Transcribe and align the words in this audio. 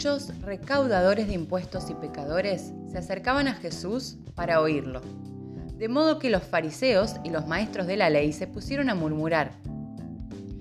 Muchos 0.00 0.40
recaudadores 0.40 1.26
de 1.26 1.34
impuestos 1.34 1.90
y 1.90 1.94
pecadores 1.94 2.72
se 2.90 2.96
acercaban 2.96 3.48
a 3.48 3.52
Jesús 3.52 4.16
para 4.34 4.62
oírlo. 4.62 5.02
De 5.76 5.90
modo 5.90 6.18
que 6.18 6.30
los 6.30 6.42
fariseos 6.42 7.16
y 7.22 7.28
los 7.28 7.46
maestros 7.46 7.86
de 7.86 7.98
la 7.98 8.08
ley 8.08 8.32
se 8.32 8.46
pusieron 8.46 8.88
a 8.88 8.94
murmurar, 8.94 9.52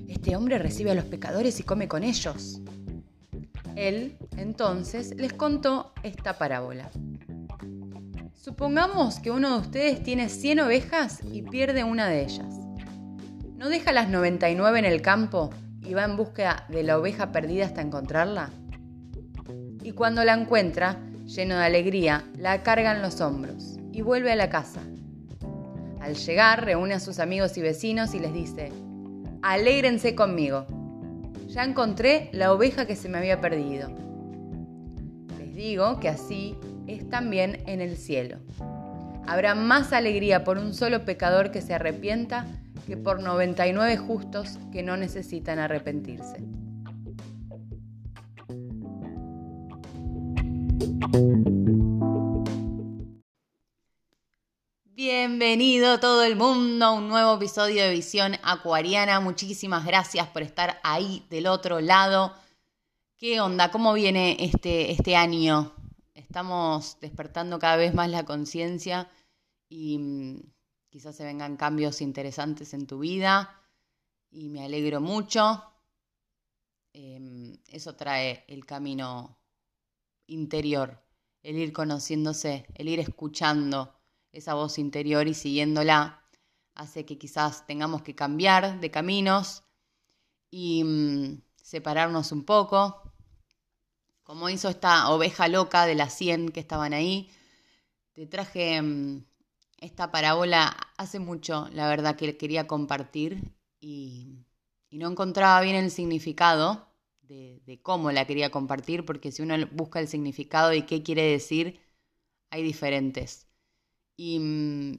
Este 0.09 0.36
hombre 0.36 0.59
recibe 0.59 0.91
a 0.91 0.94
los 0.94 1.05
pecadores 1.05 1.57
y 1.62 1.63
come 1.63 1.88
con 1.88 2.04
ellos. 2.04 2.59
Él, 3.77 4.17
entonces, 4.36 5.16
les 5.16 5.31
contó 5.31 5.94
esta 6.03 6.38
parábola. 6.38 6.91
Supongamos 8.34 9.21
que 9.21 9.31
uno 9.31 9.53
de 9.53 9.62
ustedes 9.62 10.03
tiene 10.03 10.27
100 10.27 10.59
ovejas 10.59 11.20
y 11.31 11.44
pierde 11.44 11.85
una 11.85 12.09
de 12.09 12.23
ellas. 12.26 12.59
¿No 13.55 13.70
deja 13.70 13.94
las 13.94 14.09
99 14.09 14.80
en 14.80 14.84
el 14.84 15.02
campo 15.02 15.49
y 15.81 15.94
va 15.94 16.03
en 16.03 16.17
búsqueda 16.17 16.66
de 16.67 16.84
la 16.84 16.98
oveja 16.98 17.31
perdida 17.31 17.63
hasta 17.63 17.80
encontrarla? 17.80 18.52
Y 19.89 19.93
cuando 19.93 20.23
la 20.23 20.35
encuentra, 20.35 20.99
lleno 21.25 21.57
de 21.57 21.66
alegría, 21.66 22.23
la 22.38 22.61
carga 22.61 22.95
en 22.95 23.02
los 23.02 23.21
hombros 23.21 23.80
y 23.91 24.03
vuelve 24.03 24.31
a 24.31 24.35
la 24.35 24.47
casa. 24.47 24.81
Al 25.99 26.13
llegar, 26.13 26.63
reúne 26.63 26.93
a 26.93 26.99
sus 26.99 27.17
amigos 27.17 27.57
y 27.57 27.61
vecinos 27.61 28.13
y 28.13 28.20
les 28.20 28.31
dice, 28.31 28.71
alégrense 29.41 30.13
conmigo, 30.13 30.67
ya 31.47 31.63
encontré 31.63 32.30
la 32.33 32.53
oveja 32.53 32.85
que 32.85 32.95
se 32.95 33.09
me 33.09 33.17
había 33.17 33.41
perdido. 33.41 33.89
Les 35.39 35.55
digo 35.55 35.99
que 35.99 36.09
así 36.09 36.55
es 36.85 37.09
también 37.09 37.63
en 37.66 37.81
el 37.81 37.97
cielo. 37.97 38.38
Habrá 39.25 39.55
más 39.55 39.91
alegría 39.91 40.44
por 40.44 40.59
un 40.59 40.75
solo 40.75 41.03
pecador 41.03 41.49
que 41.49 41.61
se 41.61 41.73
arrepienta 41.73 42.45
que 42.85 42.95
por 42.95 43.23
99 43.23 43.97
justos 43.97 44.59
que 44.71 44.83
no 44.83 44.97
necesitan 44.97 45.58
arrepentirse. 45.58 46.44
Bienvenido 54.86 56.00
todo 56.00 56.23
el 56.23 56.38
mundo 56.38 56.86
a 56.86 56.92
un 56.94 57.09
nuevo 57.09 57.36
episodio 57.36 57.84
de 57.84 57.92
Visión 57.92 58.36
Acuariana. 58.42 59.20
Muchísimas 59.20 59.86
gracias 59.86 60.28
por 60.28 60.44
estar 60.44 60.80
ahí 60.84 61.26
del 61.30 61.48
otro 61.48 61.81
lado. 61.81 62.34
¿Qué 63.17 63.42
onda? 63.42 63.70
¿Cómo 63.70 63.92
viene 63.94 64.38
este, 64.39 64.92
este 64.92 65.17
año? 65.17 65.73
Estamos 66.14 66.98
despertando 67.02 67.59
cada 67.59 67.76
vez 67.76 67.94
más 67.94 68.09
la 68.09 68.23
conciencia 68.23 69.09
y 69.67 69.98
mm, 69.98 70.42
quizás 70.89 71.17
se 71.17 71.26
vengan 71.26 71.58
cambios 71.58 72.00
interesantes 72.00 72.73
en 72.73 72.88
tu 72.88 73.00
vida 73.00 73.61
y 74.31 74.48
me 74.48 74.64
alegro 74.64 75.02
mucho. 75.02 75.64
Em, 76.94 77.58
eso 77.67 77.95
trae 77.95 78.45
el 78.48 78.66
camino 78.66 79.38
interior, 80.28 81.02
el 81.44 81.58
ir 81.58 81.73
conociéndose, 81.73 82.66
el 82.76 82.90
ir 82.90 83.00
escuchando 83.00 83.95
esa 84.32 84.54
voz 84.54 84.78
interior 84.78 85.28
y 85.28 85.34
siguiéndola 85.34 86.23
hace 86.76 87.06
que 87.06 87.18
quizás 87.18 87.66
tengamos 87.66 88.02
que 88.02 88.16
cambiar 88.16 88.80
de 88.80 88.92
caminos 88.92 89.64
y 90.50 90.84
mm, 90.84 91.42
separarnos 91.56 92.32
un 92.32 92.44
poco, 92.44 93.12
como 94.23 94.50
hizo 94.50 94.70
esta 94.70 95.10
oveja 95.10 95.48
loca 95.48 95.86
de 95.86 95.95
las 95.95 96.14
100 96.14 96.50
que 96.50 96.60
estaban 96.60 96.94
ahí. 96.94 97.30
Te 98.14 98.26
traje 98.28 98.82
mm, 98.82 99.26
esta 99.80 100.12
parábola 100.12 100.76
hace 100.98 101.20
mucho, 101.20 101.67
la 101.72 101.88
verdad, 101.88 102.16
que 102.16 102.38
quería 102.38 102.67
compartir 102.67 103.54
y, 103.80 104.45
no 104.92 105.10
encontraba 105.10 105.62
bien 105.62 105.76
el 105.76 105.92
significado 105.92 106.89
de, 107.30 107.80
cómo 107.83 108.11
la 108.11 108.25
quería 108.25 108.52
compartir, 108.52 109.05
porque 109.05 109.31
si 109.31 109.42
uno 109.42 109.55
busca 109.71 109.99
el 109.99 110.08
significado 110.08 110.73
y 110.73 110.83
qué 110.83 111.04
quiere 111.04 111.23
decir, 111.23 111.80
hay 112.49 112.64
diferentes. 112.64 113.48
Y 114.17 114.39
mm, 114.39 114.98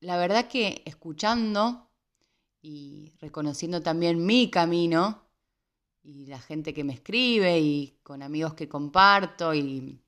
la 0.00 0.16
verdad 0.16 0.48
que 0.48 0.82
escuchando 0.86 1.90
y 2.62 3.12
reconociendo 3.20 3.82
también 3.82 4.24
mi 4.24 4.50
camino 4.50 5.22
y 6.02 6.26
la 6.26 6.40
gente 6.40 6.74
que 6.74 6.84
me 6.84 6.94
escribe 6.94 7.60
y 7.60 7.98
con 8.02 8.22
amigos 8.22 8.54
que 8.54 8.68
comparto 8.68 9.54
y 9.54 10.02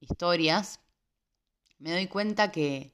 historias, 0.00 0.80
me 1.78 1.92
doy 1.92 2.06
cuenta 2.08 2.52
que, 2.52 2.92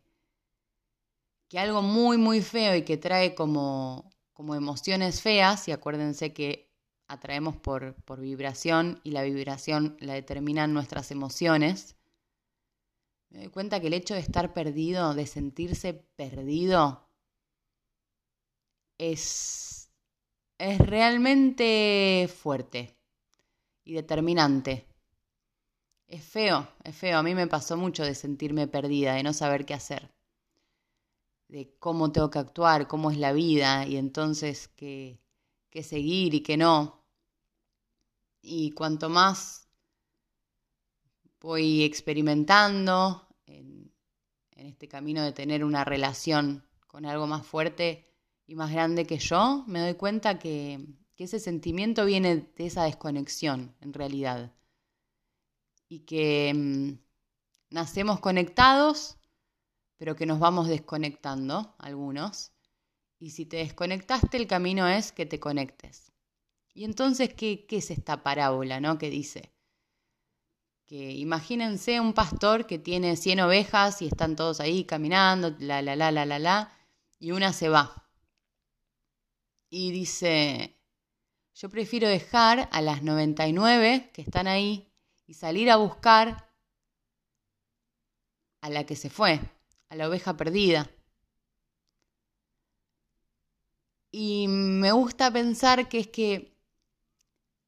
que 1.49 1.59
algo 1.59 1.83
muy, 1.83 2.17
muy 2.19 2.43
feo 2.43 2.77
y 2.77 2.85
que 2.85 2.97
trae 2.97 3.35
como, 3.35 4.11
como 4.33 4.55
emociones 4.55 5.23
feas, 5.23 5.69
y 5.69 5.73
acuérdense 5.73 6.33
que 6.33 6.74
atraemos 7.09 7.57
por, 7.57 7.95
por 8.05 8.21
vibración 8.21 9.01
y 9.05 9.11
la 9.11 9.23
vibración 9.23 9.97
la 10.01 10.15
determinan 10.15 10.73
nuestras 10.73 11.11
emociones, 11.11 11.97
me 13.35 13.41
doy 13.41 13.49
cuenta 13.49 13.81
que 13.81 13.89
el 13.89 13.95
hecho 13.95 14.15
de 14.15 14.21
estar 14.21 14.55
perdido, 14.55 15.13
de 15.13 15.27
sentirse 15.27 15.93
perdido, 16.15 17.09
es, 18.97 19.91
es 20.57 20.79
realmente 20.79 22.31
fuerte 22.33 22.97
y 23.85 23.95
determinante. 23.95 24.87
Es 26.07 26.23
feo, 26.23 26.69
es 26.85 26.95
feo. 26.97 27.19
A 27.19 27.23
mí 27.25 27.35
me 27.35 27.49
pasó 27.49 27.77
mucho 27.77 28.05
de 28.05 28.15
sentirme 28.15 28.69
perdida, 28.69 29.15
de 29.15 29.25
no 29.25 29.33
saber 29.33 29.67
qué 29.67 29.75
hacer, 29.75 30.15
de 31.49 31.75
cómo 31.81 32.13
tengo 32.13 32.31
que 32.31 32.39
actuar, 32.39 32.87
cómo 32.87 33.11
es 33.11 33.19
la 33.19 33.33
vida 33.33 33.85
y 33.85 33.97
entonces 33.97 34.69
qué, 34.69 35.19
qué 35.75 35.83
seguir 35.83 36.33
y 36.35 36.41
qué 36.41 36.57
no. 36.57 37.05
Y 38.41 38.71
cuanto 38.71 39.11
más 39.11 39.69
voy 41.41 41.83
experimentando, 41.83 43.29
en 44.65 44.67
este 44.67 44.89
camino 44.89 45.23
de 45.23 45.33
tener 45.33 45.65
una 45.65 45.85
relación 45.85 46.65
con 46.87 47.07
algo 47.07 47.27
más 47.27 47.45
fuerte 47.47 48.07
y 48.47 48.55
más 48.55 48.71
grande 48.73 49.05
que 49.05 49.19
yo, 49.19 49.65
me 49.67 49.81
doy 49.81 49.95
cuenta 49.95 50.39
que, 50.39 50.87
ese 51.17 51.41
sentimiento 51.41 52.05
viene 52.05 52.37
de 52.37 52.67
esa 52.67 52.85
desconexión 52.85 53.75
en 53.81 53.95
realidad. 53.95 54.53
Y 55.89 56.01
que 56.01 56.53
mm, 56.55 56.99
nacemos 57.71 58.21
conectados, 58.21 59.17
pero 59.97 60.17
que 60.17 60.27
nos 60.27 60.39
vamos 60.39 60.69
desconectando, 60.69 61.75
algunos. 61.79 62.54
Y 63.19 63.31
si 63.31 63.47
te 63.47 63.59
desconectaste, 63.59 64.37
el 64.37 64.47
camino 64.47 64.87
es 64.89 65.13
que 65.13 65.27
te 65.27 65.41
conectes. 65.41 66.13
Y 66.75 66.85
entonces, 66.85 67.33
¿qué, 67.35 67.67
qué 67.67 67.77
es 67.77 67.91
esta 67.91 68.23
parábola, 68.23 68.81
no? 68.81 68.99
Que 68.99 69.09
dice, 69.09 69.55
que 70.87 71.13
imagínense 71.13 72.01
un 72.01 72.13
pastor 72.13 72.67
que 72.67 72.79
tiene 72.79 73.17
100 73.17 73.41
ovejas 73.41 74.03
y 74.03 74.07
están 74.07 74.37
todos 74.37 74.61
ahí 74.61 74.85
caminando, 74.85 75.55
la, 75.59 75.83
la, 75.83 75.97
la, 75.97 76.11
la, 76.11 76.27
la, 76.27 76.39
la, 76.39 76.73
y 77.19 77.31
una 77.31 77.53
se 77.53 77.69
va. 77.69 78.09
Y 79.71 79.93
dice, 79.93 80.77
yo 81.55 81.69
prefiero 81.71 82.09
dejar 82.09 82.69
a 82.71 82.83
las 82.83 83.03
99 83.03 84.11
que 84.13 84.23
están 84.23 84.47
ahí 84.47 84.93
y 85.27 85.35
salir 85.35 85.71
a 85.71 85.77
buscar 85.77 86.51
a 88.61 88.71
la 88.71 88.85
que 88.85 88.97
se 88.97 89.11
fue, 89.11 89.41
a 89.89 89.97
la 89.97 90.09
oveja 90.09 90.37
perdida. 90.37 90.91
Y 94.17 94.47
me 94.47 94.93
gusta 94.93 95.33
pensar 95.33 95.89
que 95.89 95.99
es 95.99 96.07
que 96.07 96.57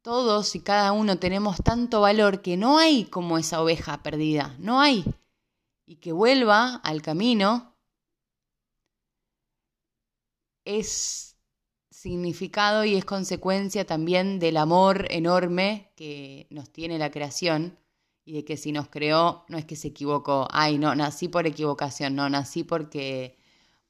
todos 0.00 0.54
y 0.54 0.60
cada 0.60 0.92
uno 0.92 1.18
tenemos 1.18 1.56
tanto 1.56 2.02
valor 2.02 2.40
que 2.40 2.56
no 2.56 2.78
hay 2.78 3.06
como 3.06 3.36
esa 3.36 3.60
oveja 3.60 4.04
perdida, 4.04 4.54
no 4.60 4.80
hay. 4.80 5.04
Y 5.86 5.96
que 5.96 6.12
vuelva 6.12 6.76
al 6.76 7.02
camino 7.02 7.74
es 10.64 11.36
significado 11.90 12.84
y 12.84 12.94
es 12.94 13.04
consecuencia 13.04 13.84
también 13.84 14.38
del 14.38 14.56
amor 14.56 15.08
enorme 15.10 15.90
que 15.96 16.46
nos 16.50 16.70
tiene 16.70 16.96
la 16.96 17.10
creación 17.10 17.76
y 18.24 18.34
de 18.34 18.44
que 18.44 18.56
si 18.56 18.70
nos 18.70 18.88
creó 18.88 19.44
no 19.48 19.58
es 19.58 19.64
que 19.64 19.74
se 19.74 19.88
equivocó, 19.88 20.46
ay, 20.52 20.78
no, 20.78 20.94
nací 20.94 21.26
por 21.26 21.44
equivocación, 21.48 22.14
no, 22.14 22.30
nací 22.30 22.62
porque 22.62 23.36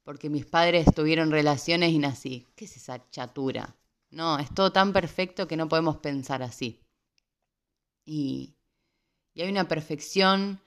porque 0.06 0.31
mis 0.31 0.47
padres 0.47 0.87
tuvieron 0.94 1.32
relaciones 1.32 1.91
y 1.91 1.99
nací. 1.99 2.47
¿Qué 2.55 2.67
es 2.67 2.76
esa 2.76 3.11
chatura? 3.11 3.76
No, 4.11 4.38
es 4.38 4.55
todo 4.55 4.70
tan 4.70 4.93
perfecto 4.93 5.49
que 5.49 5.56
no 5.56 5.69
podemos 5.69 5.97
pensar 5.97 6.44
así. 6.44 6.81
Y, 8.05 8.55
hay 9.37 9.50
una 9.50 9.67
perfección 9.67 10.61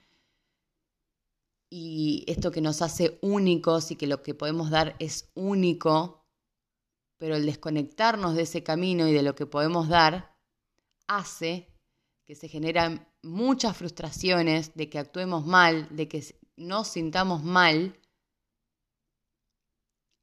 y 1.69 2.25
esto 2.27 2.51
que 2.51 2.59
nos 2.59 2.81
hace 2.81 3.17
únicos 3.21 3.91
y 3.91 3.95
que 3.95 4.07
lo 4.07 4.21
que 4.21 4.35
podemos 4.35 4.71
dar 4.71 4.97
es 4.99 5.29
único, 5.35 6.25
pero 7.17 7.37
el 7.37 7.45
desconectarnos 7.45 8.35
de 8.35 8.41
ese 8.41 8.61
camino 8.61 9.07
y 9.07 9.13
de 9.13 9.23
lo 9.23 9.35
que 9.35 9.45
podemos 9.45 9.87
dar 9.87 10.35
hace 11.07 11.73
que 12.25 12.35
se 12.35 12.49
generan 12.49 13.07
muchas 13.23 13.77
frustraciones, 13.77 14.75
de 14.75 14.89
que 14.89 14.99
actuemos 14.99 15.45
mal, 15.45 15.87
de 15.95 16.09
que 16.09 16.23
nos 16.57 16.89
sintamos 16.89 17.41
mal 17.41 17.98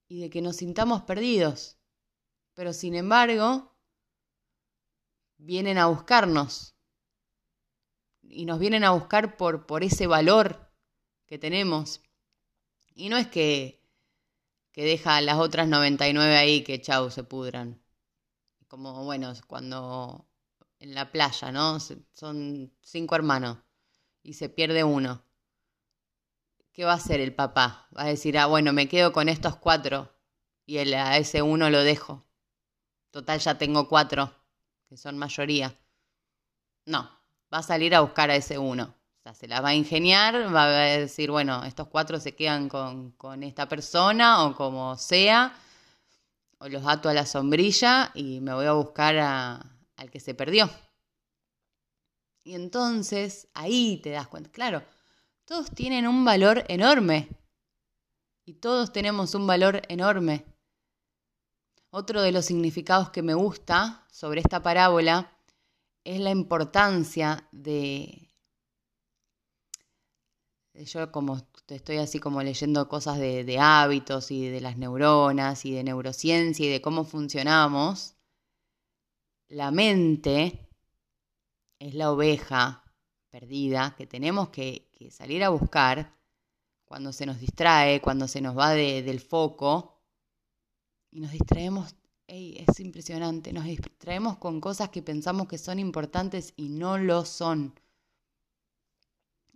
y 0.09 0.21
de 0.21 0.31
que 0.31 0.43
nos 0.43 0.57
sintamos 0.57 1.03
perdidos 1.03 1.77
pero 2.57 2.73
sin 2.73 2.95
embargo 2.95 3.71
vienen 5.37 5.77
a 5.77 5.87
buscarnos 5.87 6.75
y 8.23 8.47
nos 8.47 8.59
vienen 8.59 8.83
a 8.83 8.91
buscar 8.91 9.37
por, 9.37 9.67
por 9.67 9.85
ese 9.85 10.07
valor 10.07 10.73
que 11.27 11.39
tenemos. 11.39 12.01
Y 12.95 13.11
no 13.11 13.19
es 13.19 13.29
que, 13.29 13.85
que 14.73 14.85
deja 14.85 15.19
a 15.19 15.21
las 15.21 15.37
otras 15.37 15.69
99 15.69 16.35
ahí 16.35 16.65
que 16.65 16.81
chau, 16.81 17.11
se 17.11 17.25
pudran. 17.25 17.81
Como, 18.69 19.05
bueno, 19.05 19.35
cuando 19.47 20.27
en 20.79 20.95
la 20.95 21.13
playa, 21.13 21.53
¿no? 21.53 21.79
Son 21.79 22.73
cinco 22.81 23.17
hermanos 23.17 23.59
y 24.23 24.33
se 24.33 24.49
pierde 24.49 24.83
uno. 24.83 25.26
¿Qué 26.77 26.85
va 26.85 26.93
a 26.93 26.97
hacer 26.97 27.21
el 27.21 27.35
papá? 27.35 27.89
Va 27.97 28.03
a 28.03 28.09
decir, 28.09 28.37
ah, 28.37 28.45
bueno, 28.45 28.75
me 28.75 28.87
quedo 28.87 29.11
con 29.11 29.31
estos 29.31 29.57
cuatro 29.57 30.13
y 30.67 30.77
el, 30.77 30.93
a 30.93 31.17
ese 31.17 31.41
uno 31.41 31.71
lo 31.71 31.83
dejo. 31.83 32.23
Total, 33.11 33.41
ya 33.41 33.57
tengo 33.57 33.89
cuatro, 33.89 34.31
que 34.87 34.99
son 34.99 35.17
mayoría. 35.17 35.75
No, 36.85 37.11
va 37.51 37.59
a 37.61 37.63
salir 37.63 37.95
a 37.95 38.01
buscar 38.03 38.29
a 38.29 38.37
ese 38.37 38.59
uno. 38.59 38.95
O 39.19 39.23
sea, 39.23 39.33
se 39.33 39.49
la 39.49 39.63
va 39.63 39.71
a 39.71 39.75
ingeniar, 39.75 40.55
va 40.55 40.65
a 40.65 40.99
decir, 40.99 41.31
bueno, 41.31 41.65
estos 41.65 41.89
cuatro 41.89 42.21
se 42.21 42.35
quedan 42.35 42.69
con, 42.69 43.13
con 43.13 43.43
esta 43.43 43.67
persona 43.67 44.45
o 44.45 44.55
como 44.55 44.99
sea, 44.99 45.59
o 46.59 46.69
los 46.69 46.87
ato 46.87 47.09
a 47.09 47.15
la 47.15 47.25
sombrilla 47.25 48.11
y 48.13 48.43
me 48.43 48.53
voy 48.53 48.67
a 48.67 48.73
buscar 48.73 49.17
al 49.17 50.11
que 50.11 50.21
se 50.21 50.35
perdió. 50.35 50.69
Y 52.45 52.55
entonces 52.55 53.49
ahí 53.55 53.99
te 54.03 54.11
das 54.11 54.29
cuenta, 54.29 54.51
claro, 54.51 54.83
todos 55.47 55.71
tienen 55.71 56.07
un 56.07 56.25
valor 56.25 56.65
enorme. 56.69 57.29
Y 58.45 58.55
todos 58.55 58.93
tenemos 58.93 59.35
un 59.35 59.47
valor 59.47 59.83
enorme. 59.89 60.45
Otro 61.91 62.21
de 62.21 62.33
los 62.33 62.45
significados 62.45 63.11
que 63.11 63.23
me 63.23 63.35
gusta 63.35 64.05
sobre 64.11 64.41
esta 64.41 64.63
parábola 64.63 65.33
es 66.05 66.21
la 66.21 66.31
importancia 66.31 67.49
de... 67.53 68.31
Yo 70.75 71.11
como 71.11 71.41
estoy 71.69 71.97
así 71.97 72.21
como 72.21 72.43
leyendo 72.43 72.87
cosas 72.87 73.19
de, 73.19 73.45
de 73.45 73.59
hábitos 73.59 74.31
y 74.31 74.49
de 74.49 74.61
las 74.61 74.77
neuronas 74.77 75.65
y 75.65 75.73
de 75.73 75.83
neurociencia 75.83 76.67
y 76.67 76.69
de 76.69 76.83
cómo 76.83 77.05
funcionamos, 77.05 78.15
la 79.49 79.71
mente 79.71 80.69
es 81.79 81.95
la 81.95 82.13
oveja 82.13 82.86
perdida 83.31 83.95
que 83.97 84.07
tenemos 84.07 84.49
que, 84.51 84.89
salir 85.11 85.45
a 85.45 85.51
buscar 85.51 86.15
cuando 86.85 87.13
se 87.13 87.27
nos 87.27 87.39
distrae, 87.41 88.01
cuando 88.01 88.29
se 88.29 88.41
nos 88.41 88.57
va 88.57 88.71
del 88.73 89.21
foco 89.21 89.99
y 91.11 91.21
nos 91.21 91.33
distraemos. 91.33 91.95
es 92.27 92.81
impresionante, 92.81 93.53
nos 93.53 93.65
distraemos 93.65 94.39
con 94.39 94.61
cosas 94.61 94.91
que 94.91 95.03
pensamos 95.03 95.49
que 95.49 95.59
son 95.59 95.79
importantes 95.79 96.53
y 96.57 96.69
no 96.69 96.99
lo 96.99 97.25
son. 97.25 97.79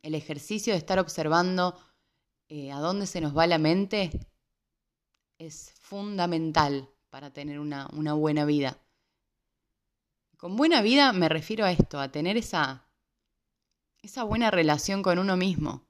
El 0.02 0.14
ejercicio 0.14 0.73
de 0.73 0.78
estar 0.78 0.99
observando 0.99 1.76
eh, 2.49 2.73
a 2.73 2.78
dónde 2.78 3.06
se 3.06 3.20
nos 3.20 3.37
va 3.37 3.46
la 3.46 3.58
mente 3.58 4.11
es 5.38 5.73
fundamental 5.81 6.88
para 7.11 7.32
tener 7.32 7.58
una 7.61 8.14
buena 8.14 8.44
vida. 8.44 8.78
Con 10.40 10.56
buena 10.56 10.81
vida 10.81 11.12
me 11.12 11.28
refiero 11.28 11.66
a 11.66 11.70
esto, 11.73 12.00
a 12.00 12.11
tener 12.11 12.38
esa, 12.38 12.89
esa 14.02 14.25
buena 14.25 14.50
relación 14.50 15.02
con 15.02 15.19
uno 15.19 15.37
mismo. 15.37 15.87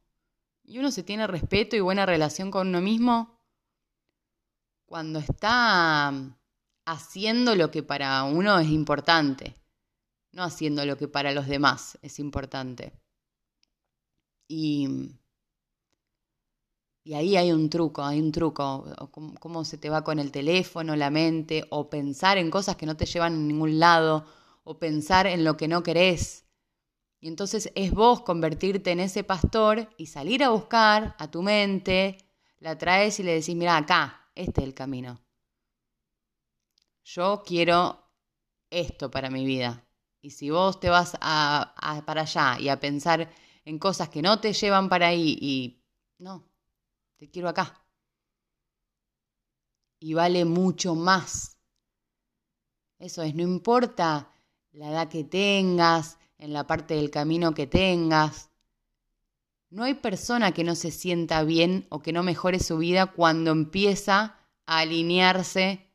Y 0.64 0.78
uno 0.78 0.90
se 0.90 1.02
tiene 1.02 1.26
respeto 1.26 1.76
y 1.76 1.80
buena 1.80 2.06
relación 2.06 2.50
con 2.50 2.68
uno 2.68 2.80
mismo 2.80 3.40
cuando 4.86 5.20
está 5.20 6.12
haciendo 6.84 7.54
lo 7.54 7.70
que 7.70 7.82
para 7.84 8.24
uno 8.24 8.58
es 8.58 8.68
importante, 8.68 9.54
no 10.32 10.42
haciendo 10.42 10.84
lo 10.84 10.96
que 10.96 11.06
para 11.06 11.32
los 11.32 11.46
demás 11.46 11.96
es 12.02 12.18
importante. 12.18 12.92
Y, 14.48 14.88
y 17.04 17.14
ahí 17.14 17.36
hay 17.36 17.52
un 17.52 17.70
truco, 17.70 18.02
hay 18.02 18.20
un 18.20 18.32
truco, 18.32 18.84
cómo 19.38 19.64
se 19.64 19.78
te 19.78 19.90
va 19.90 20.02
con 20.02 20.18
el 20.18 20.32
teléfono, 20.32 20.96
la 20.96 21.10
mente, 21.10 21.64
o 21.70 21.88
pensar 21.88 22.36
en 22.38 22.50
cosas 22.50 22.74
que 22.74 22.86
no 22.86 22.96
te 22.96 23.06
llevan 23.06 23.34
a 23.34 23.36
ningún 23.36 23.78
lado, 23.78 24.26
o 24.64 24.78
pensar 24.78 25.28
en 25.28 25.44
lo 25.44 25.56
que 25.56 25.68
no 25.68 25.84
querés. 25.84 26.49
Y 27.20 27.28
entonces 27.28 27.70
es 27.74 27.92
vos 27.92 28.22
convertirte 28.22 28.90
en 28.90 29.00
ese 29.00 29.24
pastor 29.24 29.88
y 29.98 30.06
salir 30.06 30.42
a 30.42 30.50
buscar 30.50 31.14
a 31.18 31.30
tu 31.30 31.42
mente, 31.42 32.16
la 32.58 32.78
traes 32.78 33.20
y 33.20 33.22
le 33.22 33.34
decís, 33.34 33.54
mira, 33.54 33.76
acá, 33.76 34.30
este 34.34 34.62
es 34.62 34.66
el 34.66 34.74
camino. 34.74 35.20
Yo 37.04 37.42
quiero 37.44 38.10
esto 38.70 39.10
para 39.10 39.30
mi 39.30 39.44
vida. 39.44 39.86
Y 40.22 40.30
si 40.30 40.50
vos 40.50 40.80
te 40.80 40.88
vas 40.88 41.16
a, 41.20 42.02
para 42.06 42.22
allá 42.22 42.58
y 42.58 42.68
a 42.68 42.80
pensar 42.80 43.30
en 43.64 43.78
cosas 43.78 44.08
que 44.08 44.22
no 44.22 44.40
te 44.40 44.52
llevan 44.52 44.88
para 44.88 45.08
ahí 45.08 45.36
y 45.40 45.82
no, 46.18 46.48
te 47.16 47.30
quiero 47.30 47.48
acá. 47.48 47.84
Y 49.98 50.14
vale 50.14 50.44
mucho 50.46 50.94
más. 50.94 51.58
Eso 52.98 53.22
es, 53.22 53.34
no 53.34 53.42
importa 53.42 54.32
la 54.72 54.90
edad 54.90 55.08
que 55.08 55.24
tengas, 55.24 56.18
en 56.40 56.52
la 56.52 56.66
parte 56.66 56.94
del 56.94 57.10
camino 57.10 57.54
que 57.54 57.66
tengas. 57.66 58.50
No 59.68 59.84
hay 59.84 59.94
persona 59.94 60.52
que 60.52 60.64
no 60.64 60.74
se 60.74 60.90
sienta 60.90 61.44
bien 61.44 61.86
o 61.90 62.02
que 62.02 62.12
no 62.12 62.22
mejore 62.22 62.58
su 62.58 62.78
vida 62.78 63.06
cuando 63.06 63.52
empieza 63.52 64.38
a 64.66 64.78
alinearse 64.80 65.86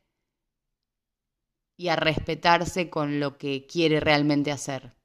y 1.76 1.88
a 1.88 1.96
respetarse 1.96 2.88
con 2.88 3.20
lo 3.20 3.36
que 3.36 3.66
quiere 3.66 4.00
realmente 4.00 4.50
hacer. 4.50 4.96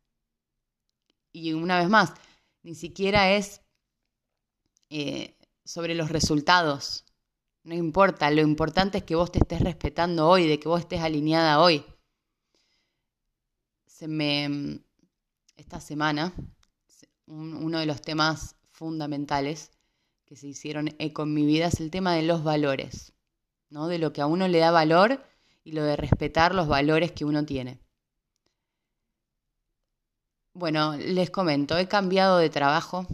Y 1.34 1.54
una 1.54 1.80
vez 1.80 1.90
más, 1.90 2.14
ni 2.64 2.76
siquiera 2.76 3.32
es 3.34 3.62
eh, 4.90 5.36
sobre 5.66 5.96
los 5.96 6.10
resultados. 6.10 7.04
No 7.64 7.76
importa, 7.76 8.32
lo 8.32 8.42
importante 8.42 9.00
es 9.00 9.04
que 9.04 9.16
vos 9.16 9.32
te 9.32 9.40
estés 9.40 9.62
respetando 9.62 10.30
hoy, 10.30 10.48
de 10.48 10.60
que 10.60 10.70
vos 10.70 10.80
estés 10.80 11.02
alineada 11.02 11.60
hoy 11.60 11.84
se 14.02 14.08
me, 14.08 14.80
esta 15.62 15.80
semana, 15.80 16.34
uno 17.28 17.80
de 17.80 17.86
los 17.86 18.02
temas 18.02 18.56
fundamentales 18.72 19.72
que 20.26 20.36
se 20.36 20.48
hicieron 20.48 20.90
eco 20.98 21.22
en 21.24 21.36
mi 21.36 21.46
vida 21.46 21.68
es 21.68 21.80
el 21.80 21.92
tema 21.92 22.16
de 22.16 22.24
los 22.24 22.44
valores, 22.44 23.14
¿no? 23.70 23.88
de 23.88 24.00
lo 24.00 24.12
que 24.12 24.22
a 24.22 24.26
uno 24.26 24.48
le 24.48 24.58
da 24.58 24.72
valor 24.72 25.24
y 25.64 25.74
lo 25.74 25.84
de 25.84 25.96
respetar 25.96 26.56
los 26.56 26.68
valores 26.68 27.12
que 27.12 27.26
uno 27.26 27.46
tiene. 27.46 27.80
Bueno, 30.54 30.98
les 30.98 31.30
comento, 31.30 31.78
he 31.78 31.88
cambiado 31.88 32.40
de 32.40 32.50
trabajo 32.50 33.06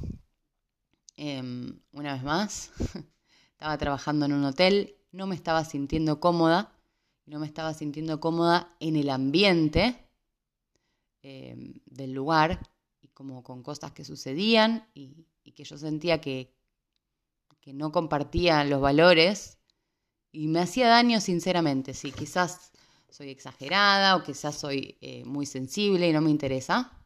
em, 1.17 1.79
una 1.91 2.13
vez 2.13 2.23
más. 2.23 2.71
estaba 3.51 3.77
trabajando 3.77 4.25
en 4.25 4.33
un 4.33 4.45
hotel, 4.45 4.95
no 5.11 5.27
me 5.27 5.35
estaba 5.35 5.65
sintiendo 5.65 6.21
cómoda, 6.21 6.71
no 7.25 7.39
me 7.39 7.45
estaba 7.45 7.73
sintiendo 7.73 8.21
cómoda 8.21 8.73
en 8.79 8.95
el 8.95 9.09
ambiente 9.09 10.06
Em, 11.29 11.73
del 11.85 12.13
lugar 12.13 12.57
y 13.01 13.09
como 13.09 13.43
con 13.43 13.61
cosas 13.61 13.91
que 13.91 14.05
sucedían 14.05 14.87
y, 14.93 15.27
que 15.53 15.65
yo 15.65 15.77
sentía 15.77 16.21
que, 16.21 16.55
que 17.59 17.73
no 17.73 17.91
compartían 17.91 18.69
los 18.69 18.79
valores 18.79 19.57
y 20.31 20.47
me 20.47 20.61
hacía 20.61 20.87
daño 20.87 21.19
sinceramente. 21.19 21.93
Sí, 21.93 22.13
quizás 22.13 22.71
soy 23.09 23.29
exagerada 23.29 24.15
o 24.15 24.23
quizás 24.23 24.55
soy 24.55 24.97
eh, 25.01 25.25
muy 25.25 25.45
sensible 25.45 26.07
y 26.07 26.13
no 26.13 26.21
me 26.21 26.29
interesa. 26.29 26.97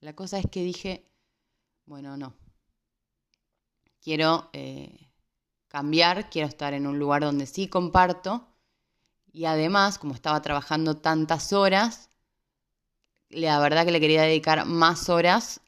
La 0.00 0.16
cosa 0.16 0.40
es 0.40 0.46
que 0.50 0.64
dije, 0.64 1.08
bueno, 1.86 2.16
no. 2.16 2.34
Quiero 4.00 4.50
eh, 4.52 5.12
cambiar, 5.68 6.28
quiero 6.28 6.48
estar 6.48 6.74
en 6.74 6.88
un 6.88 6.98
lugar 6.98 7.22
donde 7.22 7.46
sí 7.46 7.68
comparto. 7.68 8.48
Y 9.32 9.44
además, 9.44 10.00
como 10.00 10.14
estaba 10.14 10.42
trabajando 10.42 10.96
tantas 10.96 11.52
horas, 11.52 12.10
la 13.34 13.58
verdad 13.58 13.84
que 13.84 13.92
le 13.92 14.00
quería 14.00 14.22
dedicar 14.22 14.64
más 14.66 15.08
horas 15.08 15.60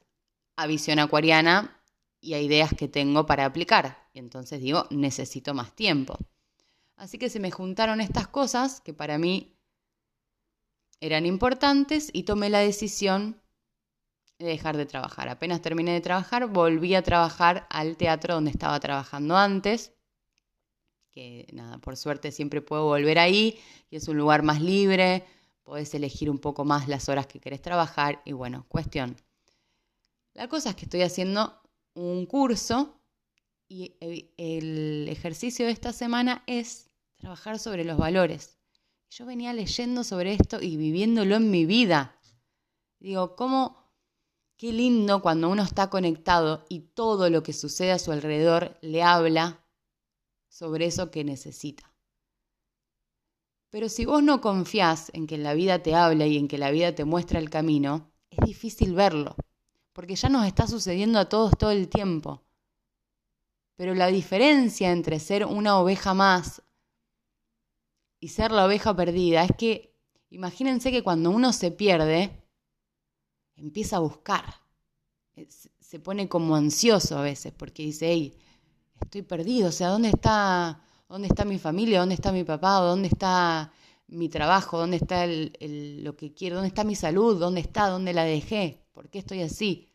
a 0.55 0.67
visión 0.67 0.99
acuariana 0.99 1.81
y 2.19 2.33
a 2.33 2.41
ideas 2.41 2.71
que 2.77 2.87
tengo 2.87 3.25
para 3.25 3.45
aplicar. 3.45 4.07
Y 4.13 4.19
entonces 4.19 4.61
digo, 4.61 4.87
necesito 4.89 5.53
más 5.53 5.73
tiempo. 5.75 6.17
Así 6.95 7.17
que 7.19 7.29
se 7.29 7.39
me 7.39 7.51
juntaron 7.51 8.01
estas 8.01 8.27
cosas 8.27 8.81
que 8.81 8.93
para 8.93 9.17
mí 9.17 9.55
eran 10.99 11.25
importantes 11.25 12.09
y 12.11 12.23
tomé 12.23 12.49
la 12.49 12.59
decisión 12.59 13.39
de 14.39 14.47
dejar 14.47 14.77
de 14.77 14.85
trabajar. 14.85 15.29
Apenas 15.29 15.61
terminé 15.61 15.93
de 15.93 16.01
trabajar, 16.01 16.47
volví 16.47 16.95
a 16.95 17.03
trabajar 17.03 17.67
al 17.69 17.97
teatro 17.97 18.35
donde 18.35 18.51
estaba 18.51 18.79
trabajando 18.79 19.37
antes, 19.37 19.93
que 21.11 21.47
nada, 21.53 21.79
por 21.79 21.97
suerte 21.97 22.31
siempre 22.31 22.61
puedo 22.61 22.85
volver 22.85 23.19
ahí 23.19 23.59
y 23.89 23.95
es 23.95 24.07
un 24.07 24.17
lugar 24.17 24.43
más 24.43 24.61
libre, 24.61 25.25
podés 25.67 25.93
elegir 25.93 26.29
un 26.29 26.39
poco 26.39 26.63
más 26.63 26.87
las 26.87 27.09
horas 27.09 27.27
que 27.27 27.41
querés 27.41 27.61
trabajar 27.61 28.21
y 28.23 28.31
bueno, 28.31 28.65
cuestión. 28.69 29.17
La 30.33 30.47
cosa 30.47 30.69
es 30.69 30.77
que 30.77 30.85
estoy 30.85 31.01
haciendo 31.01 31.61
un 31.93 32.25
curso 32.25 33.01
y 33.67 33.97
el 34.37 35.09
ejercicio 35.09 35.65
de 35.65 35.73
esta 35.73 35.91
semana 35.91 36.41
es 36.47 36.89
trabajar 37.17 37.59
sobre 37.59 37.83
los 37.83 37.97
valores. 37.97 38.57
Yo 39.09 39.25
venía 39.25 39.51
leyendo 39.51 40.05
sobre 40.05 40.35
esto 40.35 40.61
y 40.61 40.77
viviéndolo 40.77 41.35
en 41.35 41.51
mi 41.51 41.65
vida. 41.65 42.17
Digo, 42.99 43.35
¿cómo, 43.35 43.87
Qué 44.55 44.71
lindo 44.71 45.21
cuando 45.21 45.49
uno 45.49 45.63
está 45.63 45.89
conectado 45.89 46.65
y 46.69 46.79
todo 46.79 47.29
lo 47.29 47.43
que 47.43 47.51
sucede 47.51 47.91
a 47.91 47.99
su 47.99 48.13
alrededor 48.13 48.79
le 48.81 49.03
habla 49.03 49.63
sobre 50.47 50.85
eso 50.85 51.11
que 51.11 51.25
necesita. 51.25 51.93
Pero 53.69 53.89
si 53.89 54.05
vos 54.05 54.23
no 54.23 54.39
confías 54.39 55.11
en 55.13 55.27
que 55.27 55.37
la 55.37 55.53
vida 55.53 55.83
te 55.83 55.93
habla 55.93 56.25
y 56.25 56.37
en 56.37 56.47
que 56.47 56.57
la 56.57 56.71
vida 56.71 56.95
te 56.95 57.05
muestra 57.05 57.39
el 57.39 57.49
camino, 57.49 58.11
es 58.29 58.39
difícil 58.45 58.93
verlo, 58.93 59.35
porque 59.93 60.15
ya 60.15 60.29
nos 60.29 60.45
está 60.45 60.67
sucediendo 60.67 61.19
a 61.19 61.27
todos 61.27 61.57
todo 61.57 61.71
el 61.71 61.89
tiempo. 61.89 62.43
Pero 63.75 63.93
la 63.93 64.07
diferencia 64.07 64.91
entre 64.91 65.19
ser 65.19 65.45
una 65.45 65.77
oveja 65.77 66.13
más 66.13 66.63
y 68.19 68.29
ser 68.29 68.51
la 68.51 68.65
oveja 68.65 68.95
perdida 68.95 69.43
es 69.43 69.51
que, 69.57 69.95
imagínense 70.29 70.91
que 70.91 71.03
cuando 71.03 71.29
uno 71.29 71.53
se 71.53 71.71
pierde, 71.71 72.31
empieza 73.55 73.97
a 73.97 73.99
buscar. 73.99 74.45
Se 75.79 75.99
pone 75.99 76.27
como 76.27 76.55
ansioso 76.55 77.17
a 77.17 77.21
veces 77.21 77.53
porque 77.53 77.83
dice, 77.83 78.11
hey, 78.11 78.37
estoy 79.01 79.21
perdido, 79.21 79.69
o 79.69 79.71
sea, 79.71 79.89
¿dónde 79.89 80.09
está, 80.09 80.81
dónde 81.09 81.27
está 81.27 81.45
mi 81.45 81.59
familia? 81.59 81.99
¿Dónde 81.99 82.15
está 82.15 82.31
mi 82.31 82.43
papá? 82.43 82.79
¿Dónde 82.79 83.07
está 83.07 83.71
mi 84.07 84.29
trabajo? 84.29 84.77
¿Dónde 84.77 84.97
está 84.97 85.25
lo 85.27 86.15
que 86.15 86.33
quiero? 86.33 86.55
¿Dónde 86.55 86.69
está 86.69 86.83
mi 86.83 86.95
salud? 86.95 87.39
¿Dónde 87.39 87.61
está? 87.61 87.87
¿Dónde 87.89 88.13
la 88.13 88.23
dejé? 88.23 88.85
¿Por 88.93 89.09
qué 89.09 89.19
estoy 89.19 89.41
así? 89.41 89.93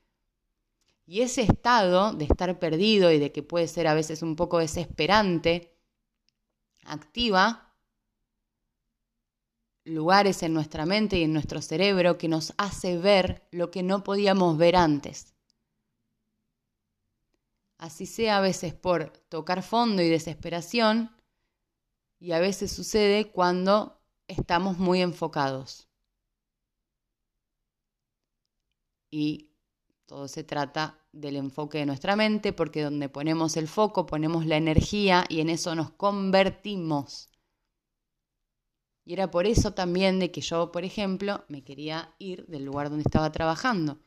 Y 1.06 1.20
ese 1.22 1.42
estado 1.42 2.12
de 2.12 2.24
estar 2.24 2.58
perdido 2.58 3.10
y 3.12 3.18
de 3.18 3.32
que 3.32 3.42
puede 3.42 3.68
ser 3.68 3.86
a 3.86 3.94
veces 3.94 4.22
un 4.22 4.36
poco 4.36 4.58
desesperante, 4.58 5.76
activa 6.84 7.72
lugares 9.84 10.42
en 10.42 10.54
nuestra 10.54 10.86
mente 10.86 11.18
y 11.18 11.24
en 11.24 11.32
nuestro 11.32 11.60
cerebro 11.60 12.18
que 12.18 12.28
nos 12.28 12.54
hace 12.56 12.98
ver 12.98 13.42
lo 13.50 13.70
que 13.70 13.82
no 13.82 14.04
podíamos 14.04 14.56
ver 14.56 14.76
antes. 14.76 15.31
Así 17.82 18.06
sea 18.06 18.36
a 18.36 18.40
veces 18.40 18.74
por 18.74 19.10
tocar 19.28 19.60
fondo 19.64 20.02
y 20.02 20.08
desesperación, 20.08 21.10
y 22.20 22.30
a 22.30 22.38
veces 22.38 22.70
sucede 22.70 23.32
cuando 23.32 24.00
estamos 24.28 24.78
muy 24.78 25.02
enfocados. 25.02 25.88
Y 29.10 29.50
todo 30.06 30.28
se 30.28 30.44
trata 30.44 30.96
del 31.10 31.34
enfoque 31.34 31.78
de 31.78 31.86
nuestra 31.86 32.14
mente, 32.14 32.52
porque 32.52 32.84
donde 32.84 33.08
ponemos 33.08 33.56
el 33.56 33.66
foco 33.66 34.06
ponemos 34.06 34.46
la 34.46 34.58
energía 34.58 35.24
y 35.28 35.40
en 35.40 35.48
eso 35.48 35.74
nos 35.74 35.90
convertimos. 35.90 37.30
Y 39.04 39.14
era 39.14 39.28
por 39.28 39.44
eso 39.44 39.74
también 39.74 40.20
de 40.20 40.30
que 40.30 40.40
yo, 40.40 40.70
por 40.70 40.84
ejemplo, 40.84 41.44
me 41.48 41.64
quería 41.64 42.14
ir 42.20 42.46
del 42.46 42.64
lugar 42.64 42.90
donde 42.90 43.02
estaba 43.02 43.32
trabajando. 43.32 43.98